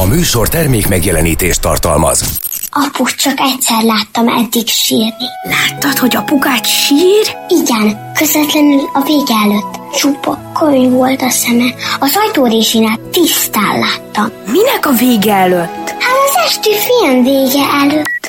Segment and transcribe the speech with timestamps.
[0.00, 2.40] A műsor termék megjelenítést tartalmaz.
[2.70, 5.24] Apu, csak egyszer láttam eddig sírni.
[5.42, 7.36] Láttad, hogy apukát sír?
[7.48, 9.94] Igen, közvetlenül a vége előtt.
[9.94, 11.74] Csupa könyv volt a szeme.
[11.98, 14.30] Az ajtórésinál tisztán láttam.
[14.46, 15.88] Minek a vége előtt?
[15.88, 18.28] Hát az esti film vége előtt.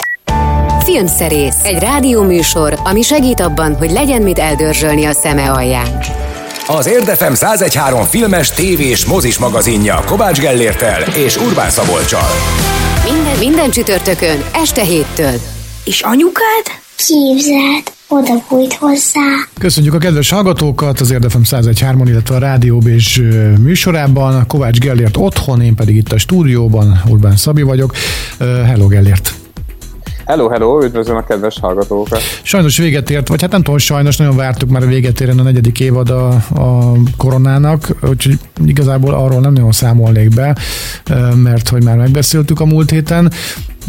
[0.83, 5.99] Filmszerész, egy rádióműsor, ami segít abban, hogy legyen mit eldörzsölni a szeme alján.
[6.67, 12.29] Az Érdefem 1013 filmes, tévés, mozis magazinja Kovács Gellértel és Urbán Szabolcsal.
[13.03, 15.33] Minden, minden csütörtökön, este héttől.
[15.83, 16.65] És anyukád?
[16.95, 19.47] Képzeld, oda bújt hozzá.
[19.59, 23.21] Köszönjük a kedves hallgatókat az Érdefem 1013-on, illetve a Rádió és
[23.59, 24.47] műsorában.
[24.47, 27.95] Kovács Gellért otthon, én pedig itt a stúdióban, Urbán Szabi vagyok.
[28.39, 29.40] Hello Gellért!
[30.31, 32.21] Hello, hello, üdvözlöm a kedves hallgatókat.
[32.41, 35.43] Sajnos véget ért, vagy hát nem tudom, sajnos nagyon vártuk már a véget érjen a
[35.43, 40.55] negyedik évad a, a koronának, úgyhogy igazából arról nem nagyon számolnék be,
[41.35, 43.31] mert hogy már megbeszéltük a múlt héten.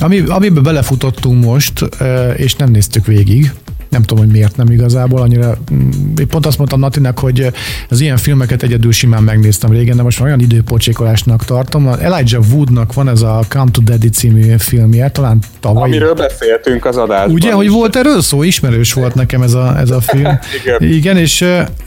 [0.00, 1.88] Ami, amiben belefutottunk most,
[2.36, 3.52] és nem néztük végig,
[3.92, 7.52] nem tudom, hogy miért nem igazából, annyira, mm, pont azt mondtam Natinek, hogy
[7.88, 11.88] az ilyen filmeket egyedül simán megnéztem régen, de most olyan időpocsékolásnak tartom.
[11.88, 15.88] Elijah Woodnak van ez a Come to Daddy című filmje, talán tavaly.
[15.88, 17.34] Amiről beszéltünk az adásban.
[17.34, 17.54] Ugye, is.
[17.54, 18.42] hogy volt erről szó?
[18.42, 20.38] Ismerős volt nekem ez a, ez a film.
[20.62, 20.92] Igen.
[20.92, 21.44] Igen, és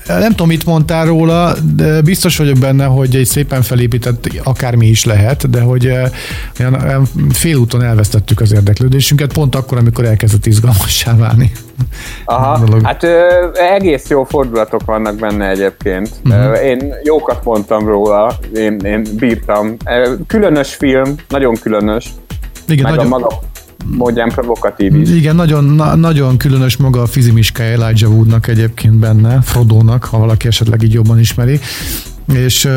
[0.07, 5.05] nem tudom, mit mondtál róla, de biztos vagyok benne, hogy egy szépen felépített akármi is
[5.05, 5.91] lehet, de hogy
[6.59, 11.51] olyan félúton elvesztettük az érdeklődésünket, pont akkor, amikor elkezdett izgalmassá válni.
[12.25, 12.81] Aha, dolog.
[12.83, 16.09] hát ö, egész jó fordulatok vannak benne egyébként.
[16.25, 16.63] Uh-huh.
[16.63, 19.75] Én jókat mondtam róla, én, én bírtam.
[20.27, 22.13] Különös film, nagyon különös.
[22.67, 23.11] Igen, meg nagyon...
[23.11, 23.39] a maga
[23.85, 25.09] módján provokatív is.
[25.09, 30.47] Igen, nagyon, na, nagyon különös maga a fizimiskája Elijah Woodnak egyébként benne, Frodónak, ha valaki
[30.47, 31.59] esetleg így jobban ismeri.
[32.33, 32.69] És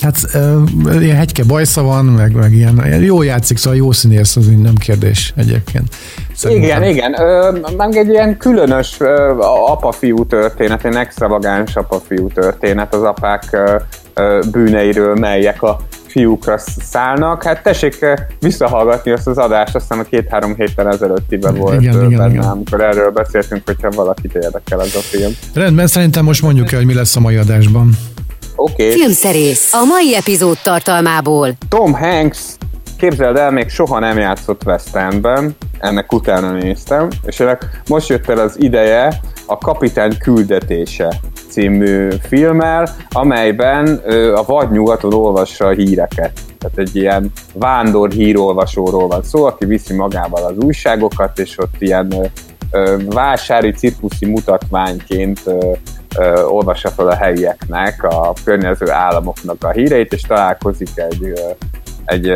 [0.00, 4.46] Hát uh, ilyen hegyke bajsza van, meg, meg ilyen, jó játszik, szóval jó színész, az
[4.46, 5.94] nem kérdés egyébként.
[6.34, 6.82] Szerintem.
[6.82, 7.20] Igen, igen.
[7.20, 8.96] Ö, meg egy ilyen különös
[9.66, 13.76] apa-fiú történet, egy extravagáns apa-fiú történet az apák ö,
[14.14, 17.42] ö, bűneiről, melyek a fiúkra szállnak.
[17.42, 18.06] Hát tessék
[18.40, 22.42] visszahallgatni azt az adást, aztán a két-három héttel ezelőttiben volt igen, igen, benne, igen.
[22.42, 25.32] amikor erről beszéltünk, hogyha valakit érdekel ez a film.
[25.54, 27.90] Rendben, szerintem most mondjuk el, hogy mi lesz a mai adásban.
[28.62, 28.72] Oké.
[28.72, 28.96] Okay.
[28.96, 29.72] Filmszerész.
[29.72, 31.48] A mai epizód tartalmából.
[31.68, 32.38] Tom Hanks
[32.98, 38.28] képzeld el, még soha nem játszott West Endben, ennek utána néztem, és ennek most jött
[38.28, 46.32] el az ideje a Kapitány küldetése című filmmel, amelyben ö, a vadnyugaton olvassa a híreket.
[46.58, 52.30] Tehát egy ilyen vándor hírolvasóról van szó, aki viszi magával az újságokat, és ott ilyen
[52.70, 55.72] ö, vásári cirkuszi mutatványként ö,
[56.18, 61.32] ö, olvassa fel a helyieknek, a környező államoknak a híreit, és találkozik egy
[62.04, 62.32] egy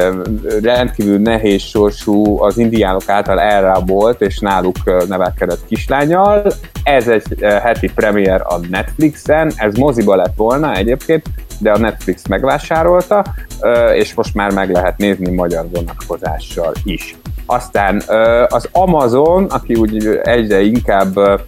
[0.62, 4.76] rendkívül nehéz sorsú, az indiánok által elrabolt és náluk
[5.09, 6.53] nevelkedett kislányal.
[6.82, 11.26] Ez egy heti premier a Netflixen, ez moziba lett volna egyébként,
[11.58, 13.25] de a Netflix megvásárolta,
[13.94, 17.16] és most már meg lehet nézni magyar vonatkozással is.
[17.47, 18.03] Aztán
[18.48, 21.41] az Amazon, aki úgy egyre inkább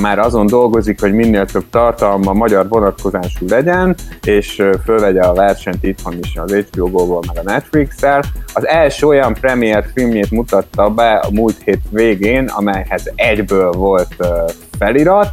[0.00, 6.18] már azon dolgozik, hogy minél több tartalma magyar vonatkozású legyen, és fölvegye a versenyt itthon
[6.22, 8.22] is az HBO Go-ból, meg a Netflix-el.
[8.52, 14.16] Az első olyan premier filmjét mutatta be a múlt hét végén, amelyhez egyből volt
[14.78, 15.30] felirat,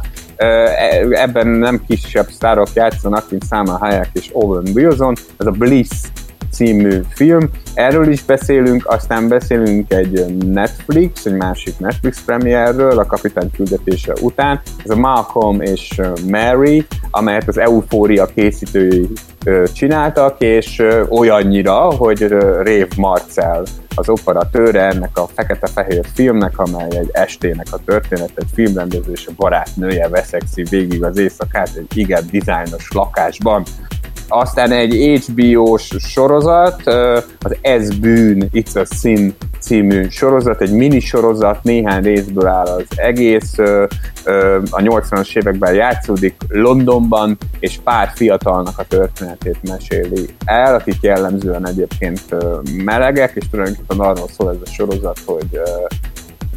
[1.10, 5.90] ebben nem kisebb sztárok játszanak, mint Salma Hayek és Owen Wilson, ez a Bliss
[6.52, 7.50] című film.
[7.74, 14.60] Erről is beszélünk, aztán beszélünk egy Netflix, egy másik Netflix premierről, a kapitány küldetése után.
[14.84, 19.08] Ez a Malcolm és Mary, amelyet az Eufória készítői
[19.72, 22.26] csináltak, és olyannyira, hogy
[22.62, 23.62] Rév Marcel
[23.94, 29.32] az operatőre ennek a fekete-fehér filmnek, amely egy estének a történet, egy filmrendező és a
[29.36, 33.62] barátnője veszekszi végig az éjszakát egy igen dizájnos lakásban,
[34.28, 36.82] aztán egy HBO-s sorozat,
[37.40, 42.84] az Ez bűn, It's a Sin című sorozat, egy mini sorozat, néhány részből áll az
[42.96, 43.58] egész,
[44.70, 52.22] a 80-as években játszódik Londonban, és pár fiatalnak a történetét meséli el, akik jellemzően egyébként
[52.84, 55.60] melegek, és tulajdonképpen arról szól ez a sorozat, hogy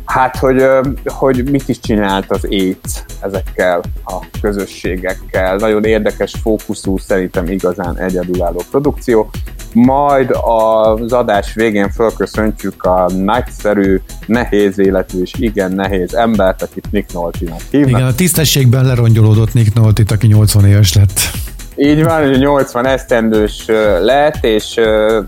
[0.05, 0.63] Hát, hogy,
[1.05, 5.55] hogy mit is csinált az ét ezekkel a közösségekkel.
[5.55, 9.29] Nagyon érdekes fókuszú, szerintem igazán egyedülálló produkció.
[9.73, 17.13] Majd az adás végén fölköszöntjük a nagyszerű, nehéz életű és igen nehéz embert, akit Nick
[17.13, 17.89] Nolte-nak hívnak.
[17.89, 21.19] Igen, a tisztességben lerongyolódott Nick Nolte, aki 80 éves lett.
[21.77, 23.65] Így van, 80 esztendős
[23.99, 24.77] lett, és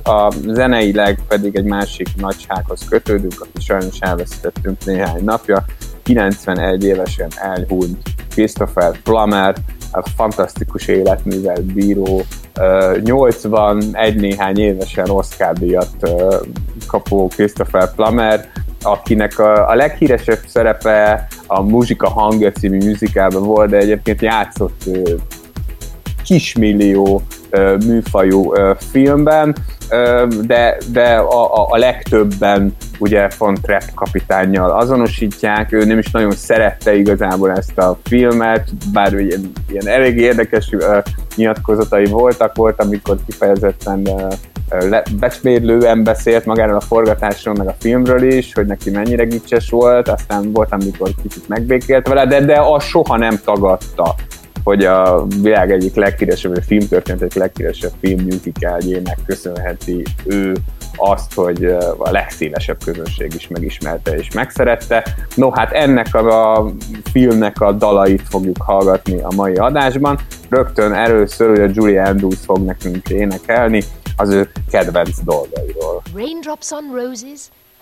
[0.03, 5.65] a zeneileg pedig egy másik nagysághoz kötődünk, aki sajnos elveszítettünk néhány napja.
[6.03, 7.97] 91 évesen elhúnyt
[8.29, 9.55] Christopher Plummer,
[9.91, 12.21] a fantasztikus életművel bíró,
[13.03, 15.89] 81 néhány évesen Oscar-díjat
[16.87, 18.49] kapó Christopher Plummer,
[18.81, 24.83] akinek a, a leghíresebb szerepe a Muzsika hangja című műzikában volt, de egyébként játszott
[26.27, 27.21] kismillió
[27.85, 28.53] műfajú
[28.91, 29.55] filmben,
[30.41, 36.31] de, de a, a, a legtöbben ugye Von Trapp kapitányjal azonosítják, ő nem is nagyon
[36.31, 40.69] szerette igazából ezt a filmet, bár ilyen, ilyen elég érdekes
[41.35, 44.07] nyilatkozatai voltak, volt, amikor kifejezetten
[45.19, 50.51] becsmérlően beszélt magáról a forgatásról, meg a filmről is, hogy neki mennyire gicses volt, aztán
[50.51, 54.15] volt, amikor kicsit megbékélt vele, de, de azt soha nem tagadta
[54.67, 60.55] hogy a világ egyik leghíresebb, a filmtörténet egyik leghíresebb film musicaljének köszönheti ő
[60.95, 61.65] azt, hogy
[61.97, 65.15] a legszélesebb közönség is megismerte és megszerette.
[65.35, 66.71] No, hát ennek a, a
[67.11, 70.19] filmnek a dalait fogjuk hallgatni a mai adásban.
[70.49, 73.83] Rögtön először, hogy a Julie Andrews fog nekünk énekelni
[74.15, 76.01] az ő kedvenc dolgairól.
[76.15, 77.49] Raindrops on roses,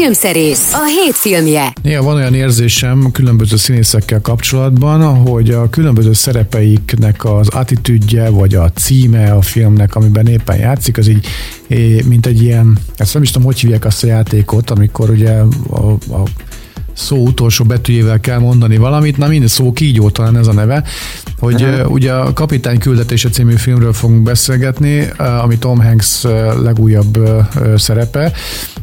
[0.00, 1.72] Filmszerész, a hét filmje.
[1.82, 8.70] Néha van olyan érzésem különböző színészekkel kapcsolatban, hogy a különböző szerepeiknek az attitűdje, vagy a
[8.70, 11.26] címe a filmnek, amiben éppen játszik, az így,
[12.04, 15.32] mint egy ilyen, ezt nem is tudom, hogy hívják azt a játékot, amikor ugye
[15.70, 16.22] a, a
[16.92, 20.84] szó utolsó betűjével kell mondani valamit, na minden szó kígyó talán ez a neve,
[21.38, 21.90] hogy uh-huh.
[21.90, 25.08] ugye a Kapitány küldetése című filmről fogunk beszélgetni,
[25.42, 26.22] ami Tom Hanks
[26.62, 27.18] legújabb
[27.76, 28.32] szerepe,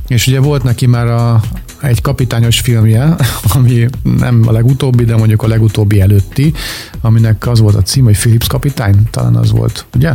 [0.07, 1.39] és ugye volt neki már a,
[1.81, 3.15] egy kapitányos filmje,
[3.55, 3.85] ami
[4.19, 6.53] nem a legutóbbi, de mondjuk a legutóbbi előtti,
[7.01, 10.11] aminek az volt a cím, hogy Philips kapitány, talán az volt, ugye?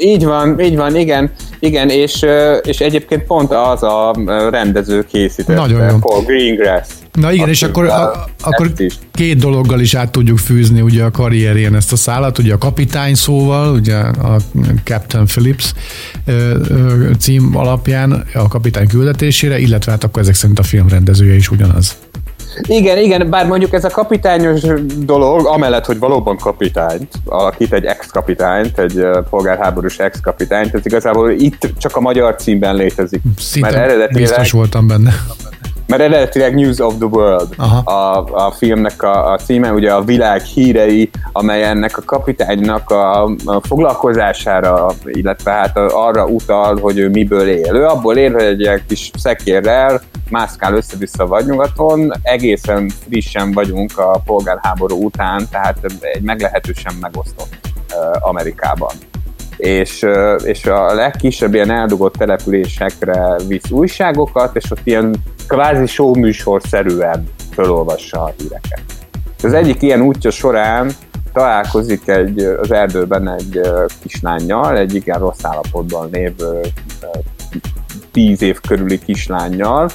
[0.00, 2.26] Így van, így van, igen, igen, és,
[2.62, 4.14] és egyébként pont az a
[4.50, 5.98] rendező készítette, Nagyon jó.
[5.98, 6.88] Paul Greengrass.
[7.20, 8.72] Na igen, és akkor, a, akkor
[9.12, 13.14] két dologgal is át tudjuk fűzni ugye a karrierjén ezt a szállat, ugye a kapitány
[13.14, 14.36] szóval, ugye a
[14.84, 15.72] Captain Phillips
[17.18, 21.96] cím alapján a kapitány küldetésére, illetve hát akkor ezek szerint a filmrendezője is ugyanaz.
[22.62, 24.60] Igen, igen, bár mondjuk ez a kapitányos
[24.96, 31.96] dolog, amellett, hogy valóban kapitányt, alakít egy ex-kapitányt, egy polgárháborús ex-kapitányt, ez igazából itt csak
[31.96, 33.20] a magyar címben létezik.
[33.38, 34.22] Szinte mert eredetileg...
[34.22, 35.12] biztos voltam benne.
[35.88, 37.92] Mert eredetileg News of the World Aha.
[37.92, 43.24] a, a filmnek a, a címe, ugye a világ hírei, amely ennek a kapitánynak a,
[43.24, 47.74] a foglalkozására, illetve hát arra utal, hogy ő miből él.
[47.74, 54.22] Ő abból él, hogy egy ilyen kis szekérrel mászkál össze-vissza vagynyugaton, egészen frissen vagyunk a
[54.24, 57.56] polgárháború után, tehát egy meglehetősen megosztott
[58.20, 58.92] Amerikában
[59.58, 60.06] és,
[60.44, 65.14] és a legkisebb ilyen eldugott településekre visz újságokat, és ott ilyen
[65.48, 68.82] kvázi showműsorszerűen felolvassa a híreket.
[69.42, 70.90] Az egyik ilyen útja során
[71.32, 73.60] találkozik egy, az erdőben egy
[74.02, 76.60] kislányjal, egy igen rossz állapotban lévő
[78.12, 79.90] tíz év körüli kislányjal,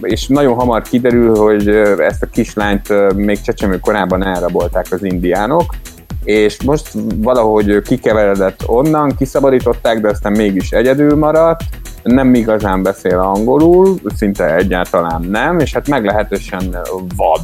[0.00, 1.68] és nagyon hamar kiderül, hogy
[1.98, 5.74] ezt a kislányt még csecsemő korában elrabolták az indiánok,
[6.24, 11.62] és most valahogy kikeveredett onnan, kiszabadították, de aztán mégis egyedül maradt,
[12.02, 16.76] nem igazán beszél angolul, szinte egyáltalán nem, és hát meglehetősen
[17.16, 17.40] vad.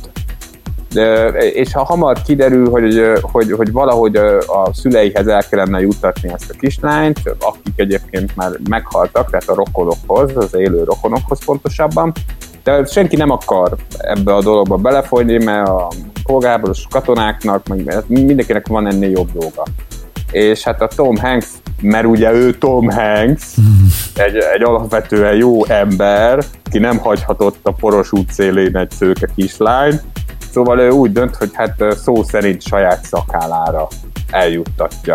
[0.93, 6.51] De, és ha hamar kiderül, hogy, hogy, hogy valahogy a szüleihez el kellene juttatni ezt
[6.51, 12.13] a kislányt, akik egyébként már meghaltak, tehát a rokonokhoz, az élő rokonokhoz pontosabban,
[12.65, 15.89] de senki nem akar ebbe a dologba belefolyni, mert a
[16.23, 19.63] polgárháborús katonáknak, meg mindenkinek van ennél jobb dolga.
[20.31, 21.49] És hát a Tom Hanks,
[21.81, 23.43] mert ugye ő Tom Hanks,
[24.27, 30.01] egy, egy alapvetően jó ember, ki nem hagyhatott a poros út szélén egy szőke kislány,
[30.53, 33.89] szóval ő úgy dönt, hogy hát szó szerint saját szakálára
[34.31, 35.15] eljuttatja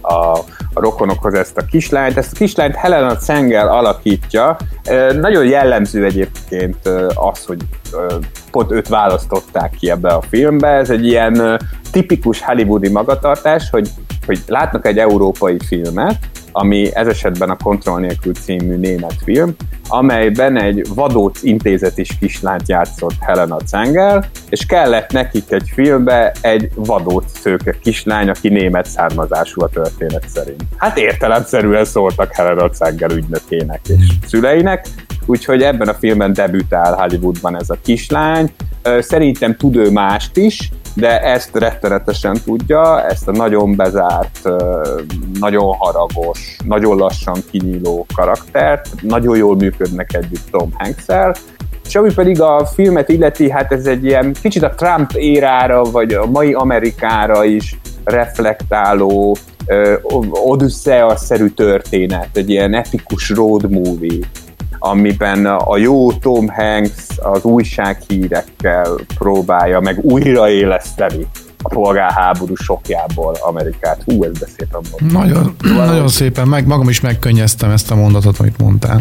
[0.00, 0.38] a,
[0.74, 2.16] a rokonokhoz ezt a kislányt.
[2.16, 4.56] Ezt a kislányt Helena Cengel alakítja.
[5.20, 7.60] Nagyon jellemző egyébként az, hogy
[8.50, 10.68] pont őt választották ki ebbe a filmbe.
[10.68, 11.60] Ez egy ilyen
[11.92, 13.88] tipikus hollywoodi magatartás, hogy,
[14.26, 16.18] hogy látnak egy európai filmet,
[16.52, 19.54] ami ez esetben a Kontroll nélkül című német film,
[19.88, 27.38] amelyben egy vadóc intézetis kislányt játszott Helena Cengel, és kellett nekik egy filmbe egy vadóc
[27.40, 30.62] szőke kislány, aki német származású a történet szerint.
[30.76, 34.86] Hát értelemszerűen szóltak Helena Cengel ügynökének és szüleinek,
[35.26, 38.52] úgyhogy ebben a filmben debütál Hollywoodban ez a kislány.
[38.98, 44.40] Szerintem tud ő mást is, de ezt rettenetesen tudja, ezt a nagyon bezárt,
[45.40, 51.06] nagyon haragos, nagyon lassan kinyíló karaktert, nagyon jól működnek együtt Tom hanks
[51.86, 56.12] és ami pedig a filmet illeti, hát ez egy ilyen kicsit a Trump érára, vagy
[56.12, 59.36] a mai Amerikára is reflektáló,
[60.30, 64.18] Odüsszea-szerű történet, egy ilyen epikus road movie
[64.84, 68.88] amiben a jó Tom Hanks az újsághírekkel
[69.18, 71.26] próbálja meg újraéleszteni
[71.62, 74.02] a polgárháború sokjából Amerikát.
[74.04, 75.28] Hú, ez beszéltem mondani.
[75.28, 79.00] Nagyon, nagyon szépen, meg, magam is megkönnyeztem ezt a mondatot, amit mondtál.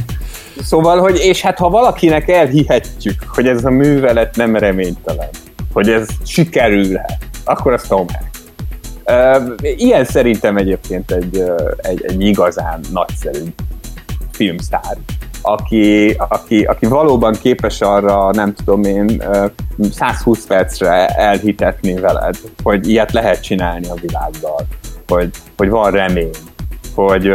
[0.62, 5.30] Szóval, hogy és hát ha valakinek elhihetjük, hogy ez a művelet nem reménytelen,
[5.74, 8.42] hogy ez sikerülhet, akkor az Tom Hanks.
[9.62, 11.44] Ilyen szerintem egyébként egy,
[11.78, 13.44] egy, egy igazán nagyszerű
[14.32, 14.98] filmsztár
[15.46, 19.24] aki, aki, aki valóban képes arra, nem tudom én,
[19.92, 24.68] 120 percre elhitetni veled, hogy ilyet lehet csinálni a világgal,
[25.08, 26.30] hogy, hogy van remény,
[26.96, 27.32] hogy,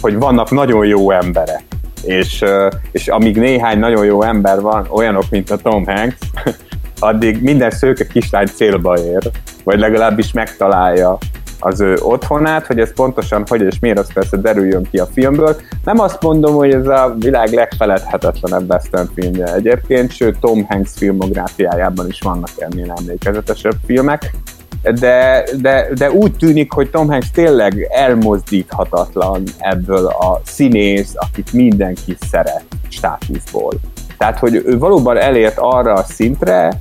[0.00, 1.64] hogy vannak nagyon jó emberek,
[2.02, 2.44] és,
[2.92, 6.16] és amíg néhány nagyon jó ember van, olyanok, mint a Tom Hanks,
[6.98, 9.30] addig minden szőke kislány célba ér,
[9.64, 11.18] vagy legalábbis megtalálja
[11.66, 15.56] az ő otthonát, hogy ez pontosan hogy és miért, az persze derüljön ki a filmből.
[15.84, 22.08] Nem azt mondom, hogy ez a világ legfeledhetetlenebb western filmje egyébként, sőt Tom Hanks filmográfiájában
[22.08, 24.34] is vannak ennél emlékezetesebb filmek,
[24.82, 32.16] de, de, de úgy tűnik, hogy Tom Hanks tényleg elmozdíthatatlan ebből a színész, akit mindenki
[32.30, 33.72] szeret státuszból.
[34.18, 36.80] Tehát, hogy ő valóban elért arra a szintre,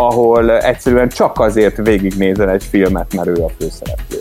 [0.00, 4.18] ahol egyszerűen csak azért végignézel egy filmet, mert ő a főszereplő.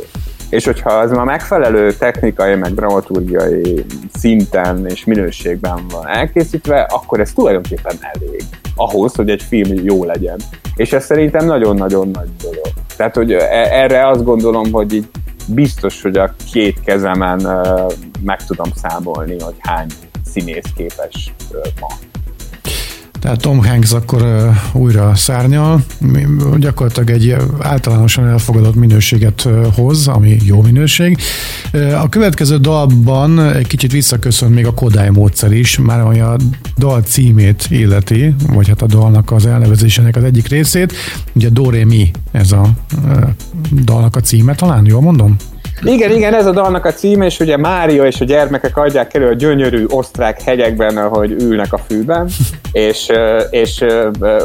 [0.49, 7.33] És hogyha az ma megfelelő technikai, meg dramaturgiai szinten és minőségben van elkészítve, akkor ez
[7.33, 8.43] tulajdonképpen elég
[8.75, 10.39] ahhoz, hogy egy film jó legyen.
[10.75, 12.67] És ez szerintem nagyon-nagyon nagy dolog.
[12.97, 15.07] Tehát, hogy e- erre azt gondolom, hogy így
[15.47, 17.41] biztos, hogy a két kezemen
[18.21, 19.87] meg tudom számolni, hogy hány
[20.25, 21.33] színész képes
[21.79, 21.87] ma
[23.19, 25.83] tehát Tom Hanks akkor uh, újra szárnyal,
[26.57, 31.17] gyakorlatilag egy általánosan elfogadott minőséget hoz, ami jó minőség.
[32.01, 36.35] A következő dalban egy kicsit visszaköszön még a Kodály módszer is, már ami a
[36.77, 40.93] dal címét illeti, vagy hát a dalnak az elnevezésének az egyik részét.
[41.33, 42.69] Ugye Doré Mi ez a
[43.83, 45.35] dalnak a címe, talán jól mondom?
[45.83, 49.27] Igen, igen, ez a dalnak a címe, és ugye Mária és a gyermekek adják elő
[49.27, 52.29] a gyönyörű osztrák hegyekben, ahogy ülnek a fűben,
[52.71, 53.11] és,
[53.49, 53.85] és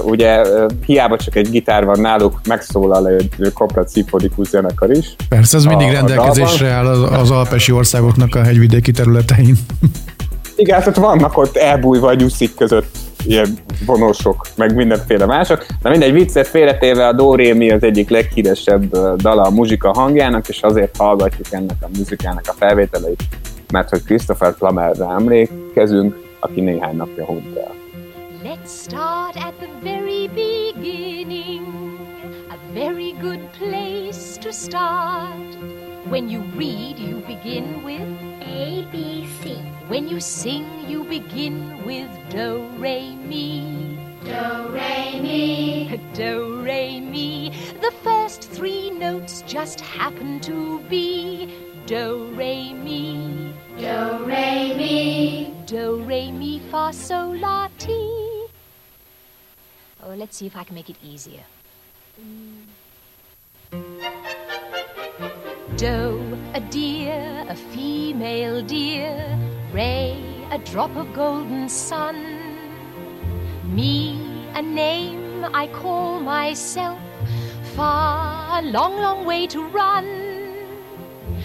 [0.05, 0.43] ugye
[0.87, 5.15] hiába csak egy gitár van náluk, megszólal egy Koprat szimfonikus zenekar is.
[5.29, 9.57] Persze, ez mindig a, rendelkezésre áll az, az alpesi országoknak a hegyvidéki területein.
[10.57, 12.97] Igen, hát ott vannak ott elbújva a nyuszik között
[13.27, 15.67] ilyen vonosok, meg mindenféle mások.
[15.83, 20.63] De mindegy viccet félretéve a Do mi az egyik leghíresebb dala a muzsika hangjának, és
[20.63, 23.23] azért hallgatjuk ennek a muzikának a felvételeit,
[23.73, 27.75] mert hogy Christopher Plummerre emlékezünk, aki néhány napja hunyt el.
[28.45, 31.67] Let's start at the very beginning,
[32.51, 35.57] a very good place to start.
[36.11, 38.07] When you read, you begin with
[38.41, 39.74] A, B, C.
[39.87, 43.99] When you sing, you begin with do, re, mi.
[44.25, 46.01] Do, re, mi.
[46.15, 47.53] Do, re, mi.
[47.83, 53.53] The first three notes just happen to be do, re, mi.
[53.77, 55.55] Do, re, mi.
[55.67, 58.47] Do, re, mi, fa, sol, la, ti.
[60.03, 61.45] Oh, let's see if I can make it easier.
[65.77, 70.17] Do, a deer, a female deer Ray,
[70.53, 72.17] a drop of golden sun.
[73.65, 77.01] Me, a name I call myself.
[77.75, 80.07] Far, a long, long way to run.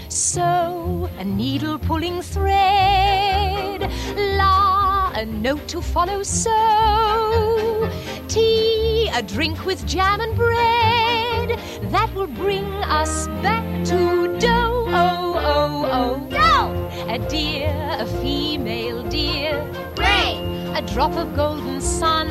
[0.09, 3.89] So, a needle pulling thread.
[4.37, 6.21] La, a note to follow.
[6.21, 7.89] So,
[8.27, 11.59] tea, a drink with jam and bread.
[11.89, 15.28] That will bring us back to dough.
[15.51, 16.79] Oh, oh, dough!
[17.09, 19.57] a deer, a female deer.
[19.97, 20.37] Ray,
[20.75, 22.27] a drop of golden sun.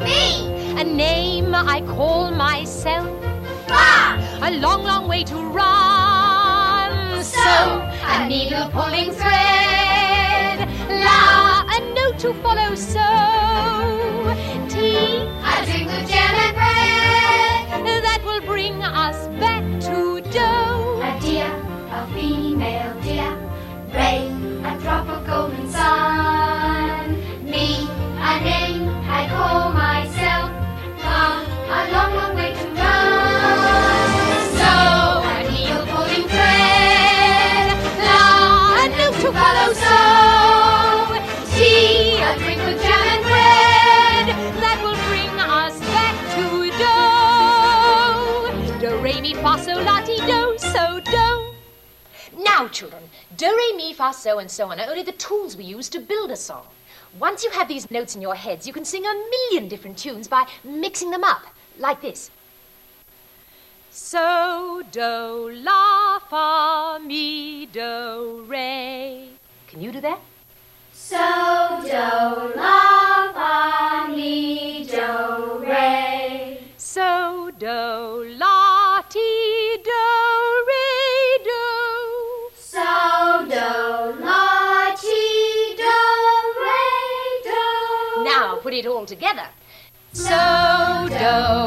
[0.00, 0.50] Me,
[0.80, 3.06] a name I call myself.
[3.68, 7.22] Far, a long, long way to run.
[7.22, 7.50] So,
[8.14, 10.58] a needle pulling thread.
[10.90, 12.74] La, a note to follow.
[12.74, 13.06] So,
[14.68, 18.02] tea, a drink of jam and bread.
[18.02, 20.65] That will bring us back to dough.
[24.88, 26.55] Of golden sun.
[52.66, 53.04] Now, children,
[53.36, 56.00] do, re, mi, fa, so, and so on are only the tools we use to
[56.00, 56.66] build a song.
[57.16, 60.26] Once you have these notes in your heads, you can sing a million different tunes
[60.26, 61.42] by mixing them up,
[61.78, 62.32] like this.
[63.90, 69.28] So, do, la, fa, mi, do, re.
[69.68, 70.18] Can you do that?
[70.92, 71.16] So,
[71.84, 72.75] do, la,
[91.26, 91.66] do.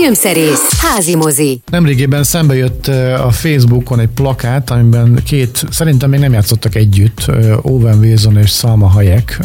[0.00, 1.60] Filmszerész, házi mozi.
[1.70, 2.86] Nemrégében szembe jött
[3.18, 7.30] a Facebookon egy plakát, amiben két, szerintem még nem játszottak együtt,
[7.62, 9.38] Owen Wilson és Salma Hayek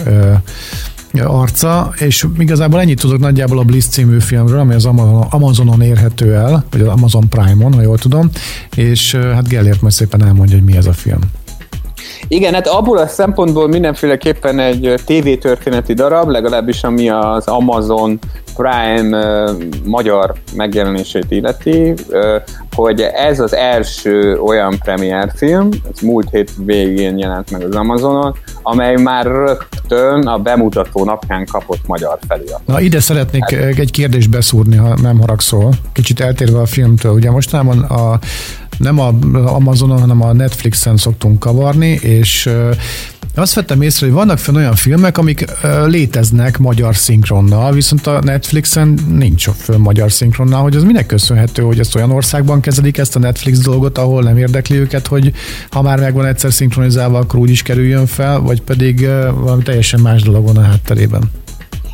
[1.23, 6.33] arca, és igazából ennyit tudok nagyjából a Bliss című filmről, ami az Amazon- Amazonon érhető
[6.33, 8.29] el, vagy az Amazon Prime-on, ha jól tudom,
[8.75, 11.19] és hát Gellért majd szépen elmondja, hogy mi ez a film.
[12.27, 18.19] Igen, hát abból a szempontból mindenféleképpen egy tévétörténeti darab, legalábbis ami az Amazon
[18.55, 19.51] Prime ö,
[19.85, 22.37] magyar megjelenését illeti, ö,
[22.75, 28.95] hogy ez az első olyan premierfilm, ez múlt hét végén jelent meg az Amazonon, amely
[28.95, 32.61] már rögtön a bemutató napján kapott magyar felirat.
[32.65, 33.79] Na ide szeretnék hát.
[33.79, 35.73] egy kérdést beszúrni, ha nem haragszol.
[35.93, 37.13] Kicsit eltérve a filmtől.
[37.13, 38.19] Ugye mostanában a
[38.77, 39.13] nem a
[39.45, 42.49] Amazonon, hanem a Netflixen szoktunk kavarni, és
[43.35, 45.45] azt vettem észre, hogy vannak fenn olyan filmek, amik
[45.85, 51.79] léteznek magyar szinkronnal, viszont a Netflixen nincs fönn magyar szinkronnal, hogy az minek köszönhető, hogy
[51.79, 55.33] ezt olyan országban kezelik ezt a Netflix dolgot, ahol nem érdekli őket, hogy
[55.69, 60.21] ha már megvan egyszer szinkronizálva, akkor úgy is kerüljön fel, vagy pedig valami teljesen más
[60.21, 61.31] dolog van a hátterében.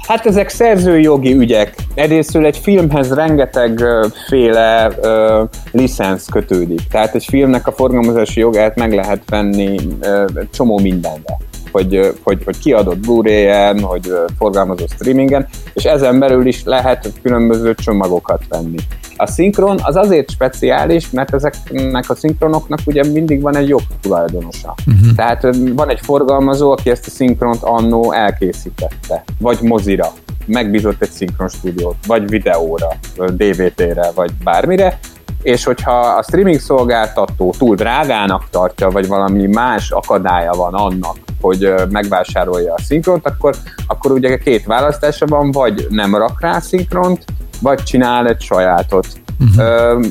[0.08, 1.76] Hát ezek szerzői jogi ügyek.
[1.94, 6.82] Egyrésztről egy filmhez rengeteg ö, féle ö, licensz kötődik.
[6.92, 11.38] Tehát egy filmnek a forgalmazási jogát meg lehet venni ö, csomó mindenre.
[11.72, 17.76] Hogy, hogy, hogy kiadott Blu-ray-en, hogy ö, forgalmazott streamingen, és ezen belül is lehet különböző
[17.76, 18.78] csomagokat venni.
[19.16, 24.76] A szinkron az azért speciális, mert ezeknek a szinkronoknak ugye mindig van egy jobb tulajdonosa.
[24.88, 25.16] Uh-huh.
[25.16, 30.14] Tehát ö, van egy forgalmazó, aki ezt a szinkront annó elkészítette, vagy mozira,
[30.46, 35.00] megbízott egy szinkron stúdiót, vagy videóra, DVT-re, vagy bármire,
[35.42, 41.64] és hogyha a streaming szolgáltató túl drágának tartja, vagy valami más akadálya van annak, hogy
[41.64, 43.56] ö, megvásárolja a szinkront, akkor,
[43.88, 47.26] akkor ugye két választása van, vagy nem rak rá szinkront,
[47.62, 49.08] vagy csinál egy sajátot.
[49.40, 50.06] Uh-huh.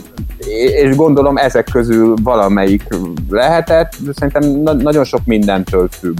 [0.82, 2.82] És gondolom ezek közül valamelyik
[3.28, 6.18] lehetett, de szerintem na- nagyon sok mindentől függ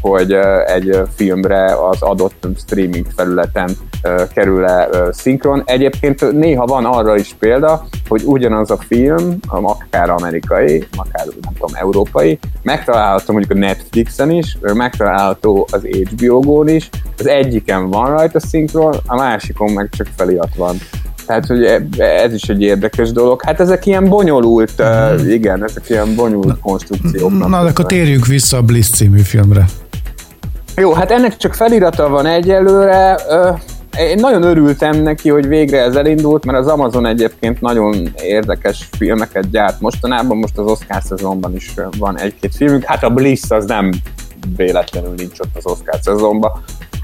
[0.00, 3.95] hogy ö, egy ö, filmre az adott streaming felületen ö,
[4.34, 5.62] kerül-e szinkron.
[5.64, 11.74] Egyébként néha van arra is példa, hogy ugyanaz a film, akár amerikai, akár nem tudom,
[11.74, 18.94] európai, megtalálható mondjuk a Netflixen is, megtalálható az HBO-gón is, az egyiken van rajta szinkron,
[19.06, 20.76] a másikon meg csak felirat van.
[21.26, 23.42] Tehát, hogy e- ez is egy érdekes dolog.
[23.42, 27.48] Hát ezek ilyen bonyolult, uh, igen, ezek ilyen bonyolult konstrukciók.
[27.48, 29.64] Na, de akkor térjünk vissza a Bliss című filmre.
[30.76, 33.16] Jó, hát ennek csak felirata van egyelőre.
[33.28, 33.50] Ö,
[33.98, 39.50] Én nagyon örültem neki, hogy végre ez elindult, mert az Amazon egyébként nagyon érdekes filmeket
[39.50, 42.84] gyárt mostanában, most az Oscar szezonban is van egy-két filmünk.
[42.84, 43.90] Hát a Bliss az nem
[44.56, 46.52] véletlenül nincs ott az Oscar szezonban.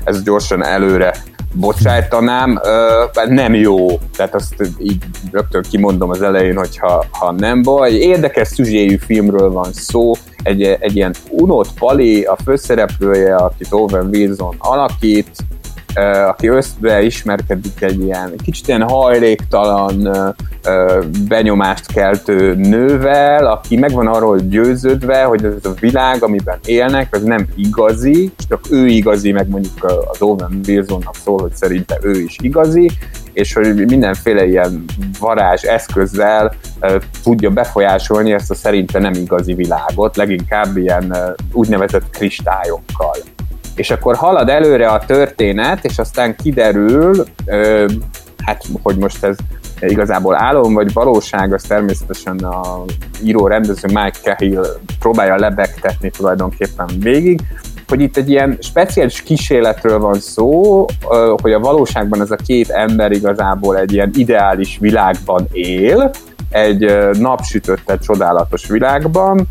[0.04, 1.14] Ez gyorsan előre
[1.54, 7.62] bocsájtanám, ö, nem jó, tehát azt így rögtön kimondom az elején, hogy ha, ha nem
[7.62, 7.92] baj.
[7.92, 14.54] Érdekes szüzséjű filmről van szó, egy, egy ilyen Unot Pali, a főszereplője, akit Owen Wilson
[14.58, 15.30] alakít,
[16.28, 20.10] aki összeismerkedik egy ilyen kicsit ilyen hajléktalan
[21.28, 27.22] benyomást keltő nővel, aki meg van arról győződve, hogy ez a világ, amiben élnek, az
[27.22, 32.36] nem igazi, csak ő igazi, meg mondjuk az Owen Wilsonnak szól, hogy szerinte ő is
[32.42, 32.90] igazi,
[33.32, 34.84] és hogy mindenféle ilyen
[35.18, 36.54] varázs eszközzel
[37.22, 41.16] tudja befolyásolni ezt a szerinte nem igazi világot, leginkább ilyen
[41.52, 43.16] úgynevezett kristályokkal
[43.74, 47.86] és akkor halad előre a történet, és aztán kiderül, ö,
[48.44, 49.36] hát hogy most ez
[49.80, 52.84] igazából álom vagy valóság, az természetesen a
[53.24, 54.66] író rendező Mike Cahill
[54.98, 57.40] próbálja lebegtetni tulajdonképpen végig,
[57.88, 60.84] hogy itt egy ilyen speciális kísérletről van szó,
[61.42, 66.10] hogy a valóságban ez a két ember igazából egy ilyen ideális világban él,
[66.50, 69.46] egy napsütötte csodálatos világban,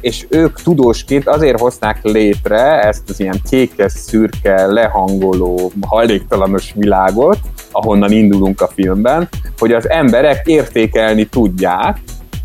[0.00, 7.38] és ők tudósként azért hozták létre ezt az ilyen kékes, szürke, lehangoló, hajléktalanos világot,
[7.70, 11.98] ahonnan indulunk a filmben, hogy az emberek értékelni tudják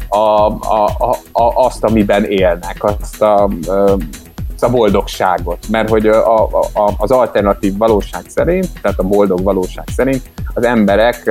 [0.10, 3.50] a, a, a, a, azt, amiben élnek, azt a,
[4.64, 5.58] a boldogságot.
[5.70, 10.22] Mert hogy a, a, a, az alternatív valóság szerint, tehát a boldog valóság szerint
[10.54, 11.28] az emberek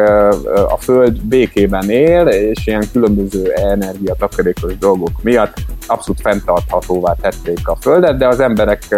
[0.69, 5.55] a Föld békében él, és ilyen különböző energiatakarékos dolgok miatt
[5.87, 8.97] abszolút fenntarthatóvá tették a Földet, de az emberek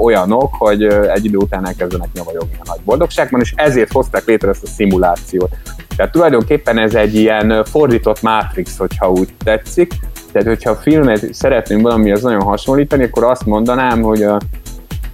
[0.00, 4.62] olyanok, hogy egy idő után elkezdenek nyavajogni a nagy boldogságban, és ezért hozták létre ezt
[4.62, 5.50] a szimulációt.
[5.96, 9.92] Tehát tulajdonképpen ez egy ilyen fordított Matrix, hogyha úgy tetszik.
[10.34, 14.38] Tehát, hogyha a filmet szeretném valamihez nagyon hasonlítani, akkor azt mondanám, hogy a,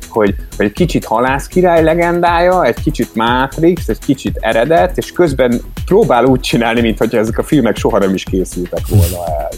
[0.08, 5.60] hogy, hogy egy kicsit halász király legendája, egy kicsit Matrix, egy kicsit eredet, és közben
[5.84, 9.48] próbál úgy csinálni, mintha ezek a filmek soha nem is készültek volna el.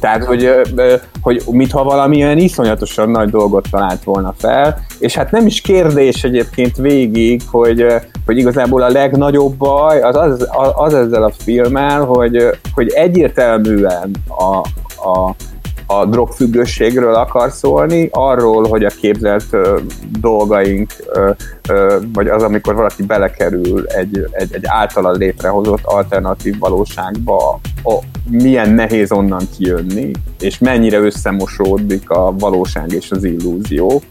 [0.00, 0.50] Tehát, hogy,
[1.20, 6.76] hogy mintha valamilyen iszonyatosan nagy dolgot talált volna fel, és hát nem is kérdés egyébként
[6.76, 7.86] végig, hogy,
[8.26, 12.44] hogy igazából a legnagyobb baj az, az, az ezzel a filmmel, hogy,
[12.74, 14.68] hogy egyértelműen a,
[15.02, 15.34] a,
[15.90, 19.78] a drogfüggőségről akar szólni, arról, hogy a képzelt ö,
[20.20, 21.30] dolgaink, ö,
[21.68, 27.94] ö, vagy az, amikor valaki belekerül egy, egy, egy általa létrehozott alternatív valóságba, a,
[28.30, 34.02] milyen nehéz onnan kijönni, és mennyire összemosódik a valóság és az illúzió.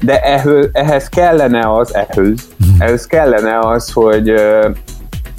[0.00, 4.34] De ehhez, ehhez kellene az, ehhez, ehhez kellene az, hogy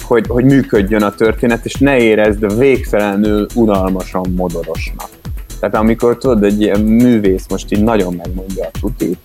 [0.08, 5.08] hogy, hogy működjön a történet, és ne érezd végtelenül unalmasan modorosnak.
[5.60, 9.18] Tehát amikor tudod, egy ilyen művész most így nagyon megmondja a tutit,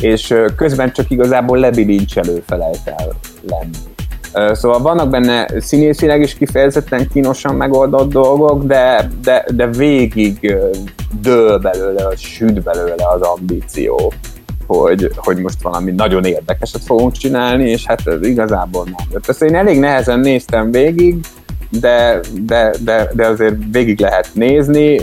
[0.00, 3.12] és közben csak igazából lebilincselő felejt el
[3.48, 4.54] lenni.
[4.54, 10.56] Szóval vannak benne színészileg is kifejezetten kínosan megoldott dolgok, de, de, de végig
[11.20, 14.12] dől belőle, süt belőle az ambíció,
[14.78, 19.28] hogy, hogy most valami nagyon érdekeset fogunk csinálni, és hát ez igazából nem jött.
[19.28, 21.16] Ezt én elég nehezen néztem végig,
[21.80, 25.00] de, de, de, de azért végig lehet nézni.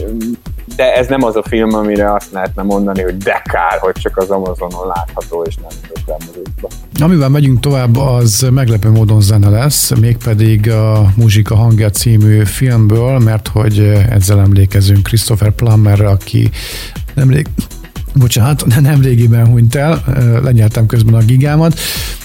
[0.75, 4.17] de ez nem az a film, amire azt lehetne mondani, hogy de kár, hogy csak
[4.17, 6.67] az Amazonon látható, és nem mozikba.
[6.99, 13.47] Amivel megyünk tovább, az meglepő módon zene lesz, mégpedig a Muzsika hangja című filmből, mert
[13.47, 13.79] hogy
[14.09, 16.49] ezzel emlékezünk Christopher Plummerre, aki
[17.15, 17.47] nemrég,
[18.15, 20.03] bocsánat, nem régiben hunyt el,
[20.43, 21.79] lenyeltem közben a gigámat.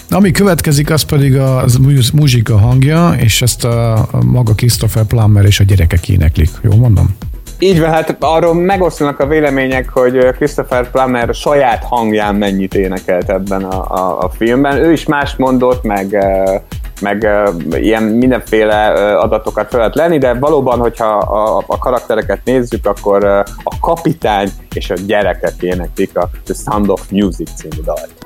[0.09, 1.65] Ami következik, az pedig a
[2.13, 6.49] muzsika hangja, és ezt a, maga Christopher Plummer és a gyerekek éneklik.
[6.61, 7.15] Jó mondom?
[7.59, 13.63] Így van, hát arról megosztanak a vélemények, hogy Christopher Plummer saját hangján mennyit énekelt ebben
[13.63, 14.77] a, a, a filmben.
[14.77, 16.17] Ő is más mondott, meg
[17.01, 17.27] meg
[17.71, 23.25] ilyen mindenféle adatokat fel lehet lenni, de valóban, hogyha a, a karaktereket nézzük, akkor
[23.63, 28.25] a kapitány és a gyerekek éneklik a The Sound of Music című dalt.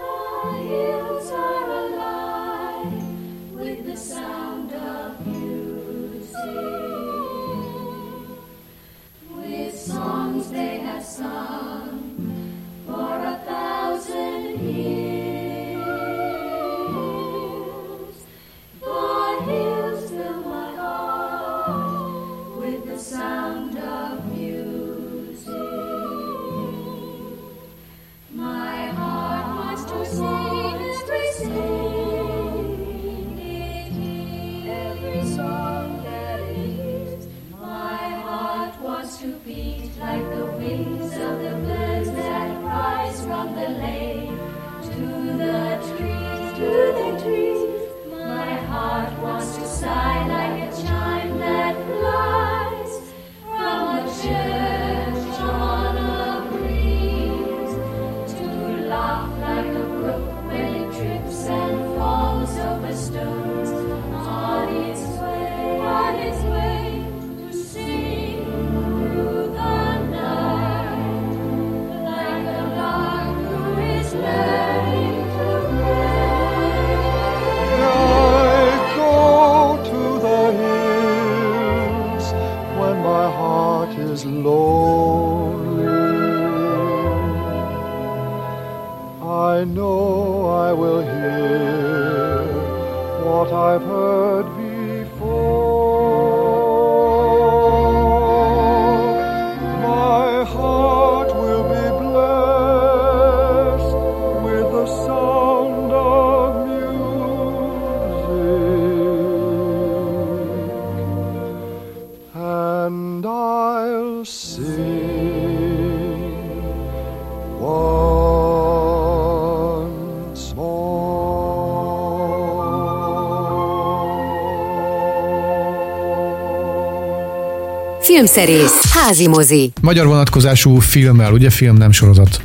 [128.13, 129.71] Filmszerész, házi mozi.
[129.81, 132.41] Magyar vonatkozású filmmel, ugye film nem sorozat?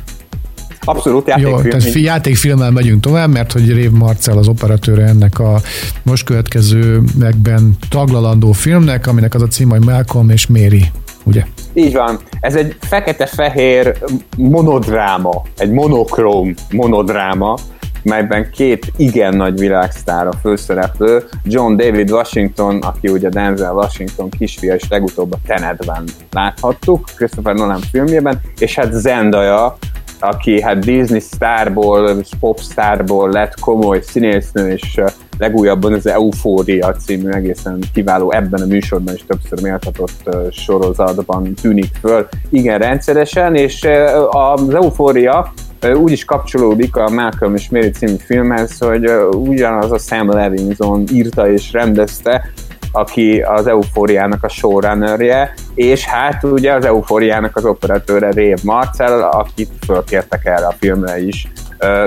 [0.81, 1.63] Abszolút játékfilm.
[1.63, 5.61] Jó, tehát játékfilmmel megyünk tovább, mert hogy Rév Marcel az operatőre ennek a
[6.03, 10.85] most következő megben taglalandó filmnek, aminek az a cím, hogy Malcolm és Mary,
[11.23, 11.43] ugye?
[11.73, 12.19] Így van.
[12.39, 13.97] Ez egy fekete-fehér
[14.37, 17.57] monodráma, egy monokróm monodráma,
[18.05, 24.75] melyben két igen nagy világsztár a főszereplő, John David Washington, aki ugye Denzel Washington kisfia,
[24.75, 29.77] és legutóbb a Tenetben láthattuk, Christopher Nolan filmjében, és hát Zendaya,
[30.19, 35.01] aki hát Disney sztárból, popstárból lett komoly színésznő, és
[35.37, 42.27] legújabban az Eufória című egészen kiváló ebben a műsorban is többször méltatott sorozatban tűnik föl.
[42.49, 43.87] Igen rendszeresen, és
[44.29, 45.53] az Eufória
[45.93, 51.51] úgy is kapcsolódik a Malcolm és Mary című filmhez, hogy ugyanaz a Sam Levinson írta
[51.51, 52.51] és rendezte,
[52.91, 59.71] aki az Eufóriának a showrunnerje, és hát ugye az Eufóriának az operatőre Rév Marcel, akit
[59.85, 61.47] fölkértek erre a filmre is,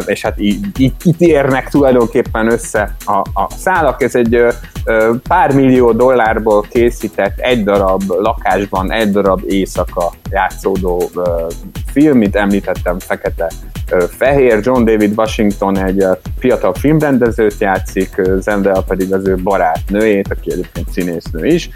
[0.06, 4.02] és hát így, így itt érnek tulajdonképpen össze a, a szálak.
[4.02, 4.46] Ez egy
[5.28, 11.10] pár millió dollárból készített egy darab lakásban, egy darab éjszaka játszódó
[11.92, 13.50] film, mint említettem, fekete
[14.10, 16.04] fehér, John David Washington egy
[16.38, 21.70] fiatal filmrendezőt játszik, Zendel pedig az ő barátnőjét, aki egyébként színésznő is,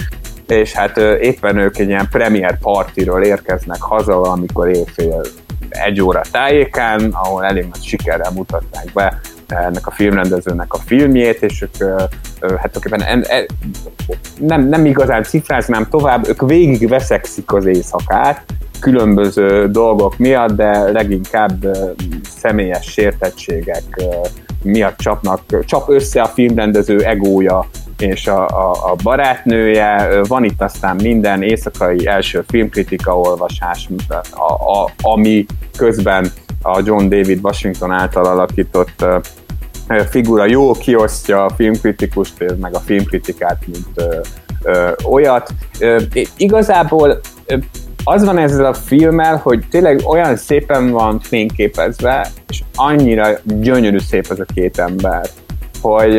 [0.46, 5.20] és hát éppen ők egy ilyen premier partiról érkeznek haza, amikor éjfél
[5.68, 11.62] egy óra tájékán, ahol elég nagy sikerrel mutatták be ennek a filmrendezőnek a filmjét, és
[11.62, 12.00] ők
[12.56, 13.46] hát en, en,
[14.38, 18.44] nem, nem igazán cifráznám tovább, ők végig veszekszik az éjszakát,
[18.82, 21.66] különböző dolgok miatt, de leginkább
[22.36, 23.82] személyes sértettségek
[24.62, 27.68] miatt csapnak, csap össze a filmrendező egója
[27.98, 30.20] és a, a, a barátnője.
[30.28, 33.88] Van itt aztán minden éjszakai első filmkritika olvasás,
[34.30, 39.04] a, a, ami közben a John David Washington által alakított
[40.10, 44.20] figura jó kiosztja a filmkritikust, meg a filmkritikát, mint ö,
[44.62, 45.50] ö, olyat.
[45.78, 46.00] Ö,
[46.36, 47.20] igazából
[48.04, 54.26] az van ezzel a filmmel, hogy tényleg olyan szépen van fényképezve, és annyira gyönyörű szép
[54.30, 55.28] ez a két ember,
[55.80, 56.10] hogy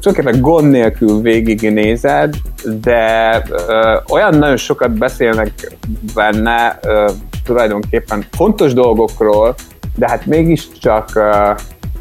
[0.00, 2.34] tulajdonképpen gond nélkül végignézed,
[2.80, 5.76] de ö, olyan nagyon sokat beszélnek
[6.14, 7.10] benne ö,
[7.44, 9.54] tulajdonképpen fontos dolgokról,
[9.96, 11.52] de hát mégiscsak ö,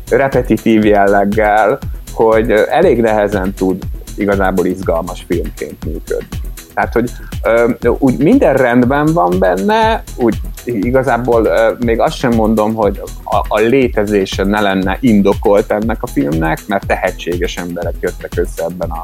[0.09, 1.79] repetitív jelleggel,
[2.13, 3.83] hogy elég nehezen tud
[4.17, 6.37] igazából izgalmas filmként működni.
[6.75, 7.11] Tehát, hogy
[7.43, 13.45] ö, úgy minden rendben van benne, úgy igazából ö, még azt sem mondom, hogy a,
[13.47, 19.03] a létezése ne lenne indokolt ennek a filmnek, mert tehetséges emberek jöttek össze ebben a